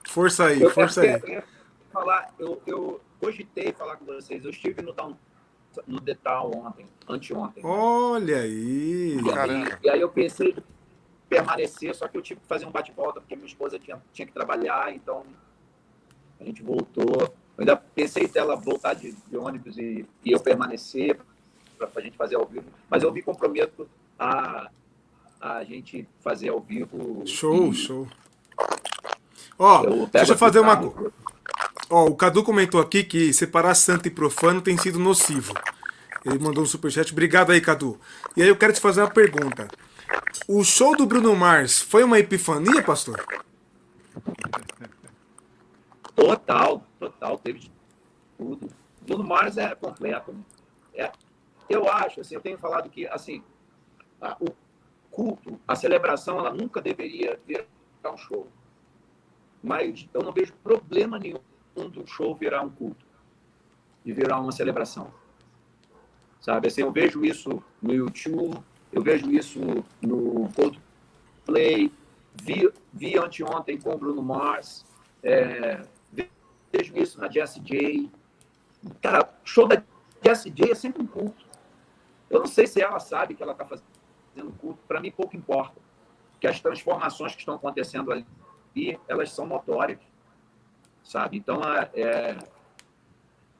[0.06, 1.18] Força aí, eu, força aí.
[1.22, 1.42] Eu,
[1.90, 4.44] falar, eu, eu cogitei falar com vocês.
[4.44, 4.92] Eu estive no,
[5.86, 7.64] no Detal ontem, anteontem.
[7.64, 9.18] Olha aí!
[9.20, 9.78] E, aí!
[9.84, 10.56] e aí eu pensei em
[11.28, 14.32] permanecer, só que eu tive que fazer um bate-volta, porque minha esposa tinha, tinha que
[14.32, 15.24] trabalhar, então
[16.40, 17.20] a gente voltou.
[17.56, 21.18] Eu ainda pensei dela voltar de, de ônibus e, e eu permanecer
[21.78, 24.70] para a gente fazer ao vivo, mas eu me comprometo a
[25.40, 27.22] a gente fazer ao vivo.
[27.26, 27.74] Show, e...
[27.74, 28.06] show.
[29.58, 31.12] Ó, deixa eu fazer uma coisa.
[31.92, 35.52] Ó, o Cadu comentou aqui que separar santo e profano tem sido nocivo.
[36.24, 37.10] Ele mandou um superchat.
[37.10, 37.98] Obrigado aí, Cadu.
[38.36, 39.66] E aí eu quero te fazer uma pergunta.
[40.46, 43.20] O show do Bruno Mars foi uma epifania, pastor?
[46.14, 47.38] Total, total.
[47.38, 47.68] Teve
[48.38, 48.70] tudo.
[49.02, 50.32] Bruno Mars é completo.
[50.94, 51.10] É,
[51.68, 53.42] eu acho, assim, eu tenho falado que, assim,
[54.38, 54.52] o
[55.10, 57.64] culto, a celebração, ela nunca deveria virar
[58.06, 58.46] um show.
[59.60, 61.40] Mas eu não vejo problema nenhum
[61.88, 63.04] do show virar um culto,
[64.04, 65.12] de virar uma celebração.
[66.40, 68.58] Sabe, assim, eu vejo isso no YouTube,
[68.92, 69.60] eu vejo isso
[70.00, 71.92] no Coldplay,
[72.42, 74.84] vi, vi anteontem com Bruno Mars,
[75.22, 75.82] é,
[76.72, 78.10] vejo isso na Jessie J.
[79.02, 79.82] Cara, show da
[80.24, 81.44] Jessie J é sempre um culto.
[82.28, 85.80] Eu não sei se ela sabe que ela está fazendo culto, para mim pouco importa.
[86.40, 89.98] Que as transformações que estão acontecendo ali, elas são notórias,
[91.10, 91.38] sabe?
[91.38, 92.38] Então, é, é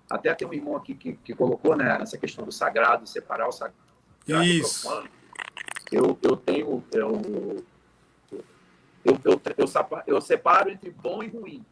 [0.09, 3.53] até tem um irmão aqui que, que colocou né, essa questão do sagrado, separar o
[3.53, 3.75] sagrado
[4.45, 4.83] Isso.
[4.83, 5.11] do profano.
[5.91, 6.85] Eu, eu tenho...
[6.93, 7.65] Eu, eu,
[9.05, 9.41] eu, eu,
[10.07, 11.65] eu separo entre bom e ruim,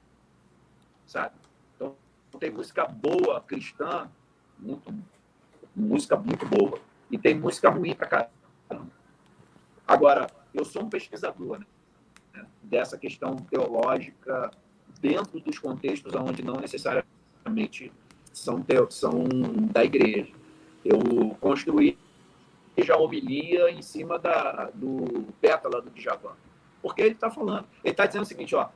[1.07, 1.37] sabe?
[1.77, 1.95] Então,
[2.41, 4.11] tem música boa, cristã,
[4.59, 4.93] muito,
[5.77, 6.81] música muito boa.
[7.09, 8.91] E tem música ruim pra caramba.
[9.87, 11.61] Agora, eu sou um pesquisador
[12.33, 14.51] né, dessa questão teológica
[15.01, 17.93] dentro dos contextos onde não necessariamente
[18.33, 19.25] são, são
[19.73, 20.33] da igreja.
[20.85, 20.99] Eu
[21.41, 21.99] construí
[22.83, 26.37] já homilia em cima da, do pétala do Djavan.
[26.81, 28.69] Porque ele está falando, ele está dizendo o seguinte, ó,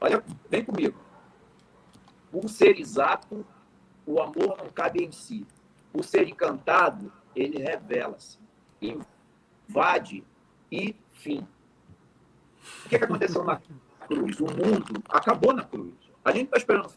[0.00, 0.98] olha, vem comigo.
[2.30, 3.44] Por ser exato,
[4.06, 5.46] o amor não cabe em si.
[5.92, 8.38] Por ser encantado, ele revela-se
[8.80, 10.22] invade
[10.70, 11.46] e fim.
[12.84, 13.60] O que, que aconteceu na
[14.08, 14.40] cruz?
[14.40, 15.94] O mundo acabou na cruz.
[16.24, 16.92] A gente está esperando o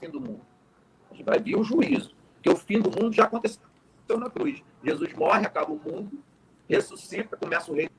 [0.00, 0.40] fim do mundo.
[1.10, 2.14] A gente vai vir o juízo.
[2.34, 3.60] Porque o fim do mundo já aconteceu
[4.18, 4.62] na cruz.
[4.82, 6.22] Jesus morre, acaba o mundo,
[6.68, 7.90] ressuscita, começa o reino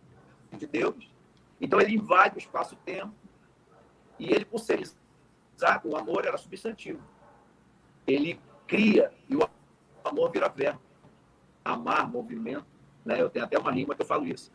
[0.51, 1.11] de Deus.
[1.61, 3.13] Então ele invade o espaço-tempo.
[4.19, 4.81] E ele, por ser
[5.55, 7.01] exato, o amor era substantivo.
[8.05, 9.47] Ele cria e o
[10.03, 10.81] amor vira verbo.
[11.63, 12.65] Amar, movimento,
[13.05, 13.21] né?
[13.21, 14.51] Eu tenho até uma rima que eu falo isso.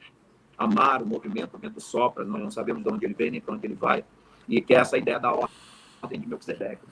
[0.59, 3.55] Amar o movimento, o vento sopra, nós não sabemos de onde ele vem nem para
[3.55, 4.05] onde ele vai.
[4.49, 6.83] E que é essa ideia da ordem de Melquisedeque.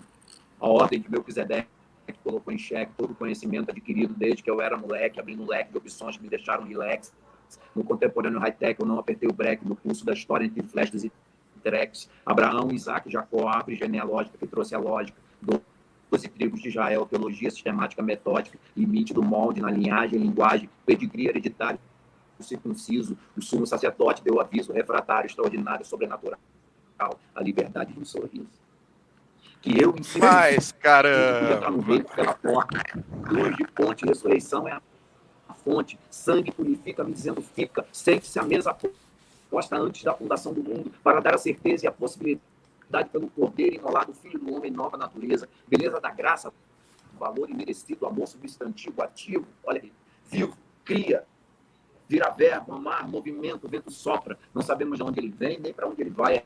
[0.60, 1.68] A ordem de Melquisedeque
[2.06, 5.46] que colocou em xeque todo o conhecimento adquirido desde que eu era moleque, abrindo um
[5.46, 7.12] leque de opções que me deixaram relax.
[7.74, 11.12] No contemporâneo high-tech, eu não apertei o break no curso da história entre flashes e
[11.62, 12.08] tracks.
[12.24, 15.18] Abraão, Isaac, Jacó, árvore genealógica que trouxe a lógica.
[15.42, 15.60] Do
[16.10, 21.78] doze tribos de Israel, teologia sistemática metódica, limite do molde na linhagem, linguagem, pedigree hereditário,
[22.42, 26.38] circunciso, o sumo sacerdote deu aviso, refratário, extraordinário, sobrenatural,
[27.34, 28.48] a liberdade de um sorriso.
[29.60, 30.24] Que eu ensino.
[30.24, 31.54] Mas, caramba!
[31.54, 32.82] Entrar no reino pela porta,
[33.28, 38.76] luz de ponte, ressurreição é a fonte, sangue purifica, me dizendo fica, sente-se a mesa
[39.50, 43.76] posta antes da fundação do mundo, para dar a certeza e a possibilidade pelo Cordeiro
[43.76, 46.52] enrolado, Filho do Homem, nova natureza, beleza da graça,
[47.18, 49.92] valor imerecido, amor substantivo, ativo, olha aí,
[50.30, 51.24] vivo, cria,
[52.08, 55.88] vira verbo, mar, movimento, o vento sopra, não sabemos de onde ele vem nem para
[55.88, 56.44] onde ele vai.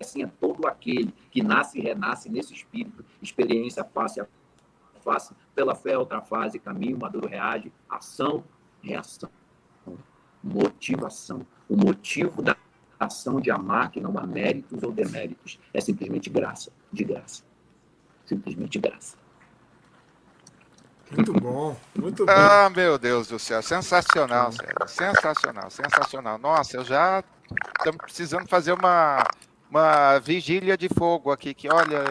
[0.00, 4.26] Assim é todo aquele que nasce e renasce nesse espírito, experiência face a
[5.00, 8.44] face, pela fé, outra fase, caminho, maduro, reage, ação,
[8.82, 9.30] reação,
[10.42, 11.46] motivação.
[11.68, 12.56] O motivo da
[12.98, 17.42] ação de amar, que não há méritos ou deméritos, é simplesmente graça, de graça.
[18.26, 19.16] Simplesmente graça.
[21.10, 22.32] Muito bom, muito bom.
[22.32, 24.74] Ah, meu Deus do céu, sensacional, Sérgio.
[24.86, 26.38] Sensacional, sensacional.
[26.38, 27.24] Nossa, eu já
[27.78, 29.26] estamos precisando fazer uma,
[29.68, 32.04] uma vigília de fogo aqui, que olha,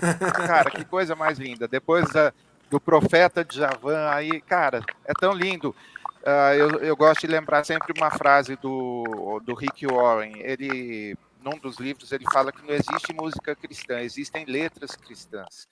[0.46, 1.68] cara, que coisa mais linda.
[1.68, 2.32] Depois da,
[2.70, 5.74] do profeta de Javan, aí, cara, é tão lindo.
[6.22, 10.32] Uh, eu, eu gosto de lembrar sempre uma frase do, do Rick Warren.
[10.38, 15.68] Ele, num dos livros, ele fala que não existe música cristã, existem letras cristãs.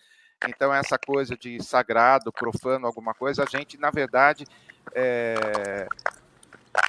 [0.47, 4.45] Então, essa coisa de sagrado, profano, alguma coisa, a gente, na verdade,
[4.95, 5.87] é,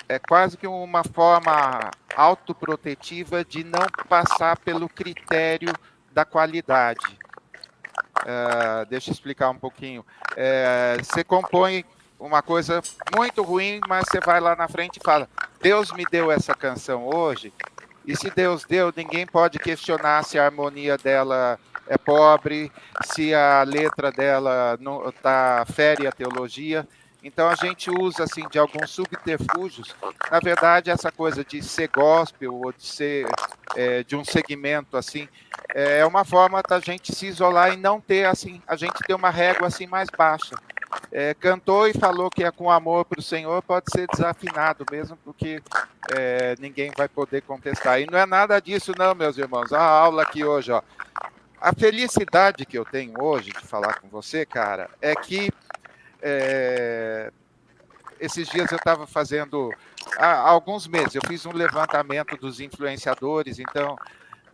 [0.09, 5.73] é quase que uma forma autoprotetiva de não passar pelo critério
[6.11, 7.17] da qualidade.
[8.21, 10.05] Uh, deixa eu explicar um pouquinho.
[10.35, 11.85] É, você compõe
[12.19, 12.81] uma coisa
[13.15, 15.29] muito ruim, mas você vai lá na frente e fala:
[15.61, 17.53] Deus me deu essa canção hoje,
[18.05, 22.71] e se Deus deu, ninguém pode questionar se a harmonia dela é pobre,
[23.05, 26.87] se a letra dela não tá fere a teologia.
[27.23, 29.95] Então a gente usa assim de alguns subterfúgios.
[30.31, 33.25] Na verdade, essa coisa de ser gospel ou de ser
[33.75, 35.27] é, de um segmento assim
[35.73, 39.31] é uma forma da gente se isolar e não ter assim a gente ter uma
[39.31, 40.55] régua assim mais baixa.
[41.11, 45.17] É, cantou e falou que é com amor para o Senhor pode ser desafinado mesmo,
[45.25, 45.61] porque
[46.15, 47.99] é, ninguém vai poder contestar.
[47.99, 49.73] E não é nada disso, não, meus irmãos.
[49.73, 50.81] A aula aqui hoje, ó.
[51.65, 55.51] A felicidade que eu tenho hoje de falar com você, cara, é que
[56.21, 57.31] é,
[58.19, 59.73] esses dias eu estava fazendo,
[60.15, 63.97] há alguns meses, eu fiz um levantamento dos influenciadores, então,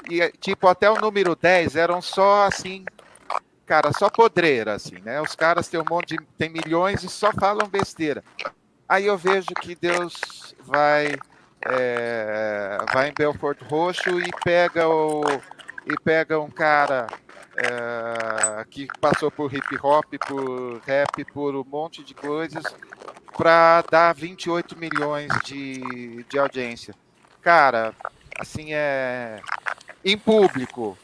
[0.09, 2.85] e, tipo, até o número 10 eram só assim,
[3.65, 5.19] cara, só podreira, assim, né?
[5.19, 8.23] Os caras têm um monte de, milhões e só falam besteira.
[8.87, 11.17] Aí eu vejo que Deus vai,
[11.65, 15.21] é, vai em Belfort Roxo e pega o
[15.85, 17.07] e pega um cara
[17.55, 22.63] é, que passou por hip hop, por rap, por um monte de coisas,
[23.37, 26.93] para dar 28 milhões de, de audiência.
[27.41, 27.93] Cara,
[28.39, 29.41] assim é
[30.03, 30.97] em público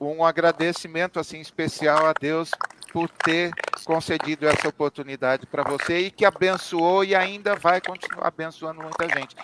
[0.00, 2.50] um agradecimento assim especial a Deus
[2.94, 3.50] por ter
[3.84, 9.34] concedido essa oportunidade para você e que abençoou e ainda vai continuar abençoando muita gente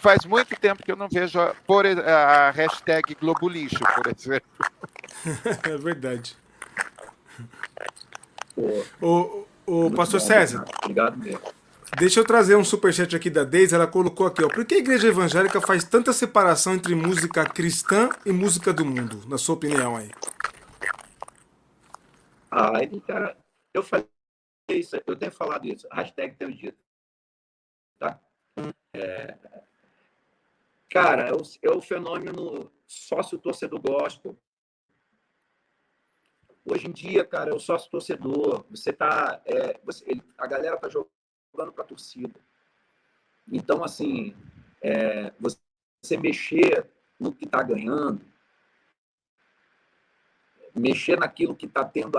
[0.00, 4.48] faz muito tempo que eu não vejo a, por, a hashtag Globo Lixo, por exemplo.
[5.62, 6.36] é verdade.
[9.00, 10.64] O, o pastor César.
[10.82, 11.40] Obrigado mesmo.
[11.98, 13.74] Deixa eu trazer um superchat aqui da Deise.
[13.74, 14.48] Ela colocou aqui, ó.
[14.48, 19.22] Por que a igreja evangélica faz tanta separação entre música cristã e música do mundo,
[19.28, 20.10] na sua opinião aí?
[22.50, 22.72] Ah,
[23.06, 23.36] cara,
[23.72, 24.06] eu falei
[24.70, 25.86] isso, eu tenho falado isso.
[25.92, 26.78] Hashtag teu dito.
[27.98, 28.20] Tá?
[28.94, 29.38] É,
[30.90, 34.36] Cara, é o, é o fenômeno sócio-torcedor gospel.
[36.64, 38.66] Hoje em dia, cara, é o sócio-torcedor.
[38.70, 39.40] Você tá.
[39.44, 42.40] É, você, ele, a galera tá jogando para a torcida.
[43.50, 44.34] Então, assim,
[44.82, 46.90] é, você mexer
[47.20, 48.20] no que está ganhando,
[50.74, 52.18] mexer naquilo que está tendo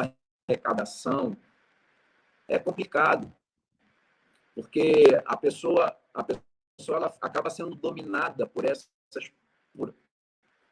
[0.51, 1.35] arrecadação,
[2.47, 3.31] é complicado.
[4.53, 8.89] Porque a pessoa, a pessoa ela acaba sendo dominada por essas
[9.73, 9.93] por,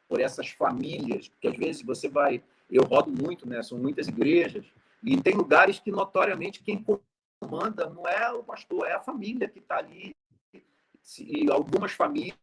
[0.08, 3.62] por essas famílias, porque às vezes você vai, eu rodo muito, né?
[3.62, 4.66] São muitas igrejas
[5.02, 6.84] e tem lugares que notoriamente quem
[7.40, 10.14] comanda não é o pastor, é a família que está ali
[11.18, 12.36] e algumas famílias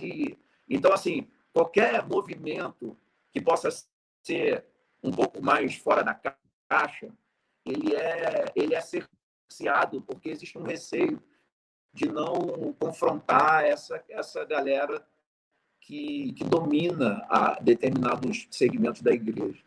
[0.00, 0.38] e
[0.68, 2.96] então assim qualquer movimento
[3.32, 3.68] que possa
[4.22, 4.64] ser
[5.02, 6.14] um pouco mais fora da
[6.74, 7.08] caixa
[7.64, 11.22] ele é ele é cerceado porque existe um receio
[11.92, 15.06] de não confrontar essa, essa galera
[15.80, 19.62] que, que domina a determinados segmentos da igreja.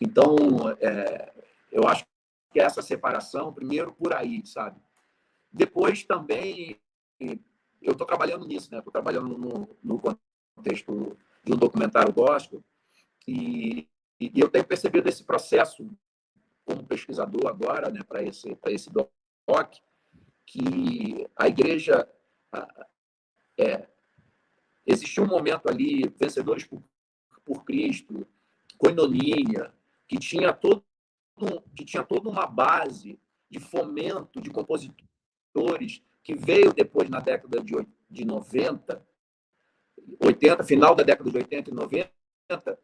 [0.00, 0.36] Então,
[0.80, 1.32] é,
[1.70, 2.06] eu acho
[2.50, 4.80] que essa separação, primeiro por aí, sabe?
[5.52, 6.80] Depois também,
[7.82, 8.78] eu estou trabalhando nisso, né?
[8.78, 10.00] Estou trabalhando no, no
[10.56, 12.64] contexto de um documentário gospel
[13.28, 13.86] e,
[14.20, 15.88] e eu tenho percebido esse processo
[16.64, 18.02] como pesquisador agora, né?
[18.02, 19.10] Para esse, para esse doc,
[20.46, 22.08] que a igreja
[23.58, 23.88] é,
[24.86, 26.82] existiu um momento ali, vencedores por,
[27.44, 28.26] por Cristo,
[28.78, 29.72] coinonia,
[30.06, 30.84] que tinha todo
[31.74, 33.18] que tinha toda uma base
[33.50, 37.74] de fomento de compositores que veio depois na década de,
[38.08, 39.04] de 90,
[40.20, 42.78] 80, final da década de 80 e 90,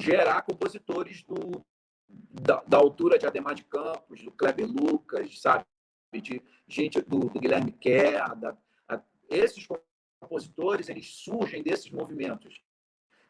[0.00, 1.64] gerar compositores do,
[2.08, 5.64] da, da altura de Ademar de Campos, do Kleber Lucas, sabe?
[6.12, 8.34] De gente do, do Guilherme Kerr.
[8.36, 8.56] Da,
[8.88, 9.66] a, esses
[10.20, 12.60] compositores, eles surgem desses movimentos,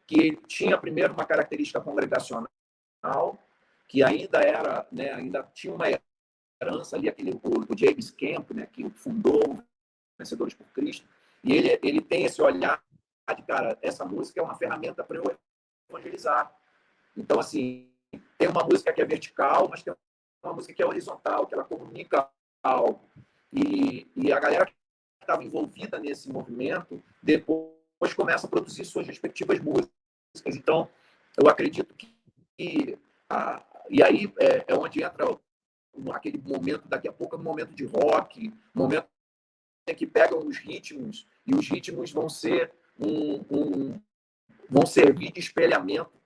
[0.06, 2.48] que tinha primeiro uma característica congregacional,
[3.88, 5.86] que ainda era, né, ainda tinha uma
[6.60, 9.62] herança ali, aquele, o James Camp, né, que fundou
[10.18, 11.08] Vencedores por Cristo,
[11.42, 12.82] e ele, ele tem esse olhar
[13.34, 15.38] de, cara, essa música é uma ferramenta para eu
[15.88, 16.54] evangelizar.
[17.16, 17.90] Então, assim,
[18.38, 19.94] tem uma música que é vertical, mas tem
[20.42, 22.28] uma música que é horizontal, que ela comunica
[22.62, 23.00] algo.
[23.52, 24.74] E, e a galera que
[25.20, 30.56] estava envolvida nesse movimento, depois começa a produzir suas respectivas músicas.
[30.56, 30.88] Então,
[31.36, 32.98] eu acredito que.
[33.28, 35.38] a, e aí é, é onde entra
[36.12, 39.08] aquele momento, daqui a pouco, é um momento de rock, momento
[39.88, 44.00] em que pegam os ritmos, e os ritmos vão ser um, um
[44.68, 46.19] vão servir de espelhamento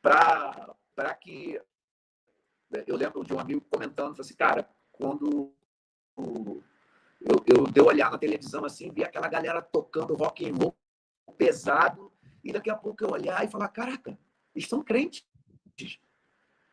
[0.00, 1.60] para que.
[2.86, 5.54] Eu lembro de um amigo comentando, assim, cara, quando
[7.20, 10.76] eu, eu dei olhar na televisão assim, vi aquela galera tocando rock and roll
[11.36, 14.18] pesado, e daqui a pouco eu olhar e falar, caraca,
[14.54, 15.24] eles são crentes.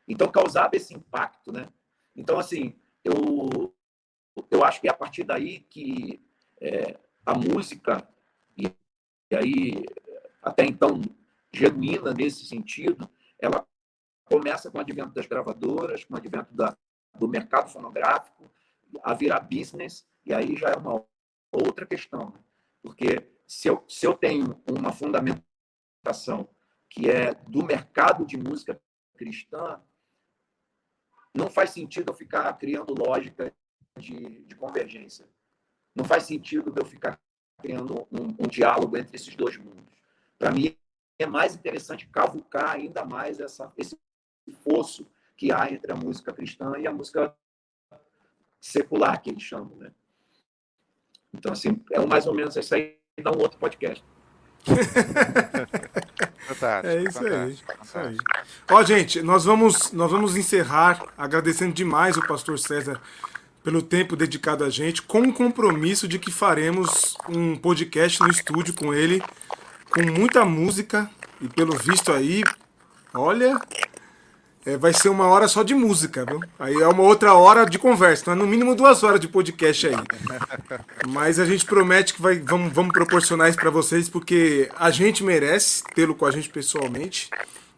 [0.07, 1.67] Então causava esse impacto, né?
[2.15, 3.73] Então, assim, eu,
[4.49, 6.21] eu acho que é a partir daí que
[6.61, 8.07] é, a música,
[8.57, 8.67] e,
[9.32, 9.86] e aí
[10.41, 11.01] até então
[11.51, 13.09] genuína nesse sentido,
[13.40, 13.66] ela
[14.26, 16.76] começa com o advento das gravadoras, com o advento da,
[17.18, 18.52] do mercado fonográfico,
[19.04, 21.06] a virar business, e aí já é uma
[21.52, 22.32] outra questão.
[22.32, 22.40] Né?
[22.82, 26.50] Porque se eu, se eu tenho uma fundamentação
[26.90, 28.80] que é do mercado de música
[29.16, 29.82] cristã,
[31.34, 33.54] não faz sentido eu ficar criando lógica
[33.98, 35.28] de, de convergência.
[35.94, 37.20] Não faz sentido eu ficar
[37.62, 39.84] criando um, um diálogo entre esses dois mundos.
[40.38, 40.78] Para mim,
[41.20, 43.97] é mais interessante cavucar ainda mais essa, esse
[44.63, 45.07] fosso
[45.38, 47.34] que há entre a música cristã e a música
[48.59, 49.76] secular, que eles chamam.
[49.78, 49.91] Né?
[51.34, 54.03] Então, assim, é mais ou menos isso aí, dá um outro podcast.
[56.84, 57.51] é isso aí.
[57.51, 58.18] Isso aí.
[58.72, 62.99] Ó, gente, nós vamos, nós vamos encerrar agradecendo demais o pastor César
[63.63, 68.76] pelo tempo dedicado a gente, com o compromisso de que faremos um podcast no estúdio
[68.76, 69.22] com ele
[69.96, 72.43] com muita música e pelo visto aí,
[73.14, 73.58] olha,
[74.66, 76.41] é, vai ser uma hora só de música, viu?
[76.60, 79.88] Aí é uma outra hora de conversa, então é no mínimo duas horas de podcast
[79.88, 79.96] aí.
[81.08, 85.24] Mas a gente promete que vai, vamos, vamos proporcionar isso para vocês, porque a gente
[85.24, 87.30] merece tê-lo com a gente pessoalmente.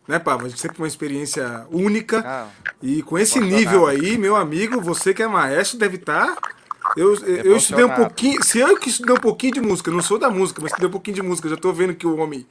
[0.08, 0.50] Né, Pava?
[0.50, 2.24] Sempre uma experiência única.
[2.26, 2.48] Ah,
[2.82, 6.57] e com esse nível aí, meu amigo, você que é maestro deve estar tá
[6.96, 8.44] eu, eu estudei um pouquinho.
[8.44, 10.92] Se eu que estudei um pouquinho de música, não sou da música, mas estudei um
[10.92, 12.48] pouquinho de música, já estou vendo que o homem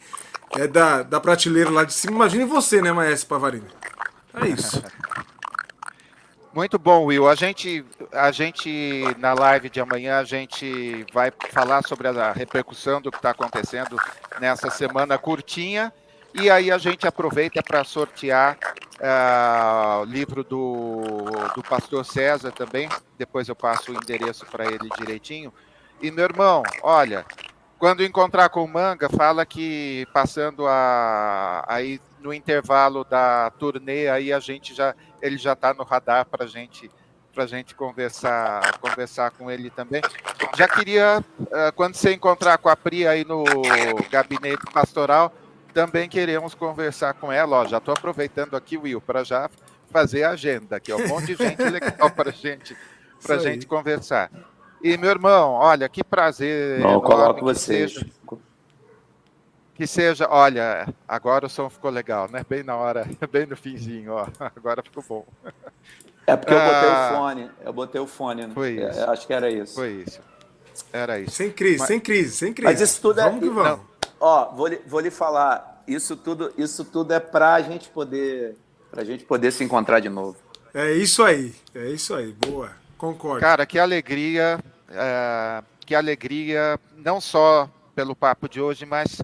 [0.57, 2.15] é da, da prateleira lá de cima.
[2.15, 3.67] Imagine você, né, Maestro Pavarino?
[4.35, 4.83] É isso.
[6.57, 7.29] Muito bom, Will.
[7.29, 12.99] A gente, a gente, na live de amanhã, a gente vai falar sobre a repercussão
[12.99, 13.99] do que está acontecendo
[14.41, 15.93] nessa semana curtinha.
[16.41, 18.59] E aí a gente aproveita para sortear
[19.01, 21.01] uh, o livro do,
[21.55, 22.89] do pastor César também.
[23.17, 25.53] Depois eu passo o endereço para ele direitinho.
[26.01, 27.25] E meu irmão, olha,
[27.79, 34.31] quando encontrar com o Manga, fala que passando a, aí no intervalo da turnê, aí
[34.31, 36.91] a gente já ele já está no radar para gente
[37.35, 40.03] para gente conversar conversar com ele também.
[40.55, 43.45] Já queria uh, quando você encontrar com a Pri aí no
[44.11, 45.33] gabinete pastoral
[45.77, 47.59] também queremos conversar com ela.
[47.59, 49.51] Ó, já estou aproveitando aqui, Will, para já
[49.91, 50.91] fazer a agenda aqui.
[50.91, 52.75] Ó, um monte de gente legal para gente,
[53.29, 54.31] a gente conversar.
[54.83, 56.81] E, meu irmão, olha, que prazer.
[56.81, 57.93] Não, coloco vocês.
[57.93, 58.07] Seja,
[59.75, 62.43] que seja, olha, agora o som ficou legal, né?
[62.49, 64.27] Bem na hora, bem no finzinho, ó.
[64.57, 65.27] Agora ficou bom.
[66.27, 67.51] É porque eu botei ah, o fone.
[67.63, 68.55] Eu botei o fone, né?
[68.55, 69.01] Foi é, isso.
[69.01, 69.75] É, acho que era isso.
[69.75, 70.21] Foi isso.
[70.91, 71.33] Era isso.
[71.33, 72.73] Sem crise, Mas, sem crise, sem crise.
[72.73, 73.25] Mas isso tudo é.
[73.25, 73.71] Vamos que vamos.
[73.71, 77.89] Não, Ó, vou lhe, vou lhe falar, isso tudo, isso tudo é para a gente
[77.89, 78.57] poder,
[78.91, 80.37] pra gente poder se encontrar de novo.
[80.75, 83.41] É isso aí, é isso aí, boa, concordo.
[83.41, 84.59] Cara, que alegria,
[84.91, 89.23] é, que alegria, não só pelo papo de hoje, mas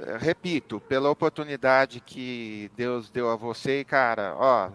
[0.00, 4.70] é, repito, pela oportunidade que Deus deu a você, cara, ó,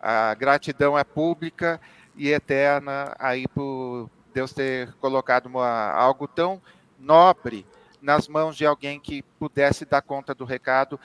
[0.00, 1.80] a gratidão é pública
[2.16, 6.60] e eterna aí por Deus ter colocado uma, algo tão
[6.98, 7.66] nobre
[8.02, 10.98] nas mãos de alguém que pudesse dar conta do recado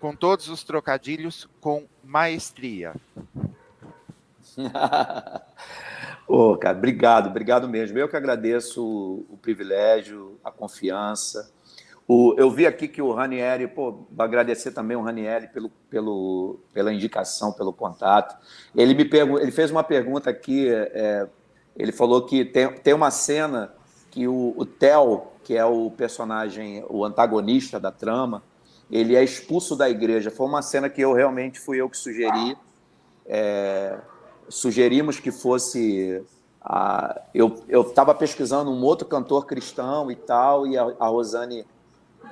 [0.00, 2.94] com todos os trocadilhos com maestria.
[6.26, 7.98] Ô, oh, cara, obrigado, obrigado mesmo.
[7.98, 11.52] Eu que agradeço o, o privilégio, a confiança.
[12.06, 16.92] O, eu vi aqui que o Ranieri, pô, agradecer também o Ranieri pelo, pelo, pela
[16.92, 18.36] indicação, pelo contato.
[18.74, 21.28] Ele me pergu ele fez uma pergunta aqui, é,
[21.76, 23.72] ele falou que tem, tem uma cena
[24.10, 28.42] que o, o Theo, que é o personagem, o antagonista da trama,
[28.90, 30.30] ele é expulso da igreja.
[30.30, 32.56] Foi uma cena que eu realmente fui eu que sugeri.
[33.24, 33.98] É,
[34.48, 36.22] sugerimos que fosse.
[36.62, 41.64] A, eu estava pesquisando um outro cantor cristão e tal, e a, a Rosane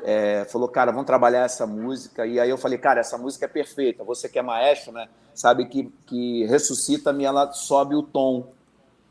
[0.03, 2.27] é, falou, cara, vamos trabalhar essa música.
[2.27, 4.05] E aí eu falei, cara, essa música é perfeita.
[4.05, 5.09] Você que é maestro, né?
[5.35, 8.53] Sabe que, que ressuscita-me, ela sobe o tom.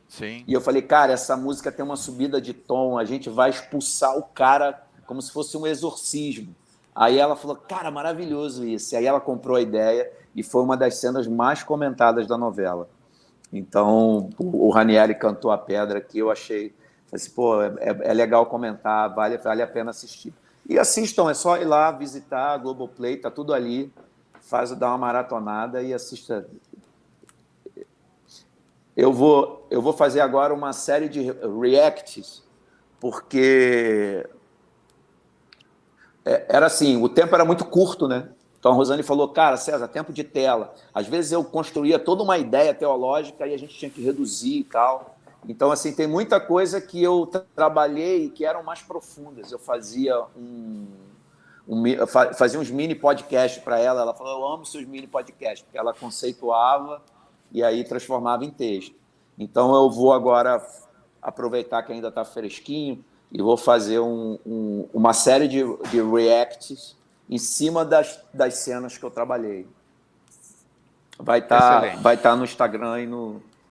[0.07, 0.43] Sim.
[0.47, 4.17] E eu falei, cara, essa música tem uma subida de tom, a gente vai expulsar
[4.17, 6.55] o cara como se fosse um exorcismo.
[6.95, 8.93] Aí ela falou, cara, maravilhoso isso.
[8.93, 12.89] E aí ela comprou a ideia e foi uma das cenas mais comentadas da novela.
[13.51, 16.73] Então, o Ranieri cantou a pedra que eu achei,
[17.11, 20.33] assim, pô, é, é legal comentar, vale, vale a pena assistir.
[20.69, 23.91] E assistam, é só ir lá visitar a Globoplay, tá tudo ali.
[24.41, 26.47] Faz dar uma maratonada e assista.
[28.97, 31.31] Eu vou, eu vou fazer agora uma série de
[31.61, 32.43] reacts,
[32.99, 34.27] porque
[36.25, 38.27] é, era assim, o tempo era muito curto, né?
[38.57, 40.73] Então a Rosane falou, cara, César, tempo de tela.
[40.91, 44.63] Às vezes eu construía toda uma ideia teológica e a gente tinha que reduzir e
[44.63, 45.15] tal.
[45.47, 49.51] Então, assim, tem muita coisa que eu trabalhei que eram mais profundas.
[49.51, 50.87] Eu fazia um,
[51.67, 51.83] um
[52.35, 54.01] fazia uns mini podcasts para ela.
[54.01, 56.99] Ela falou: Eu amo seus mini podcasts, porque ela conceituava
[57.51, 58.95] e aí transformava em texto.
[59.37, 60.65] Então, eu vou agora
[61.21, 66.95] aproveitar que ainda está fresquinho e vou fazer um, um, uma série de, de reacts
[67.29, 69.67] em cima das, das cenas que eu trabalhei.
[71.19, 73.41] Vai estar tá, vai tá no Instagram e no,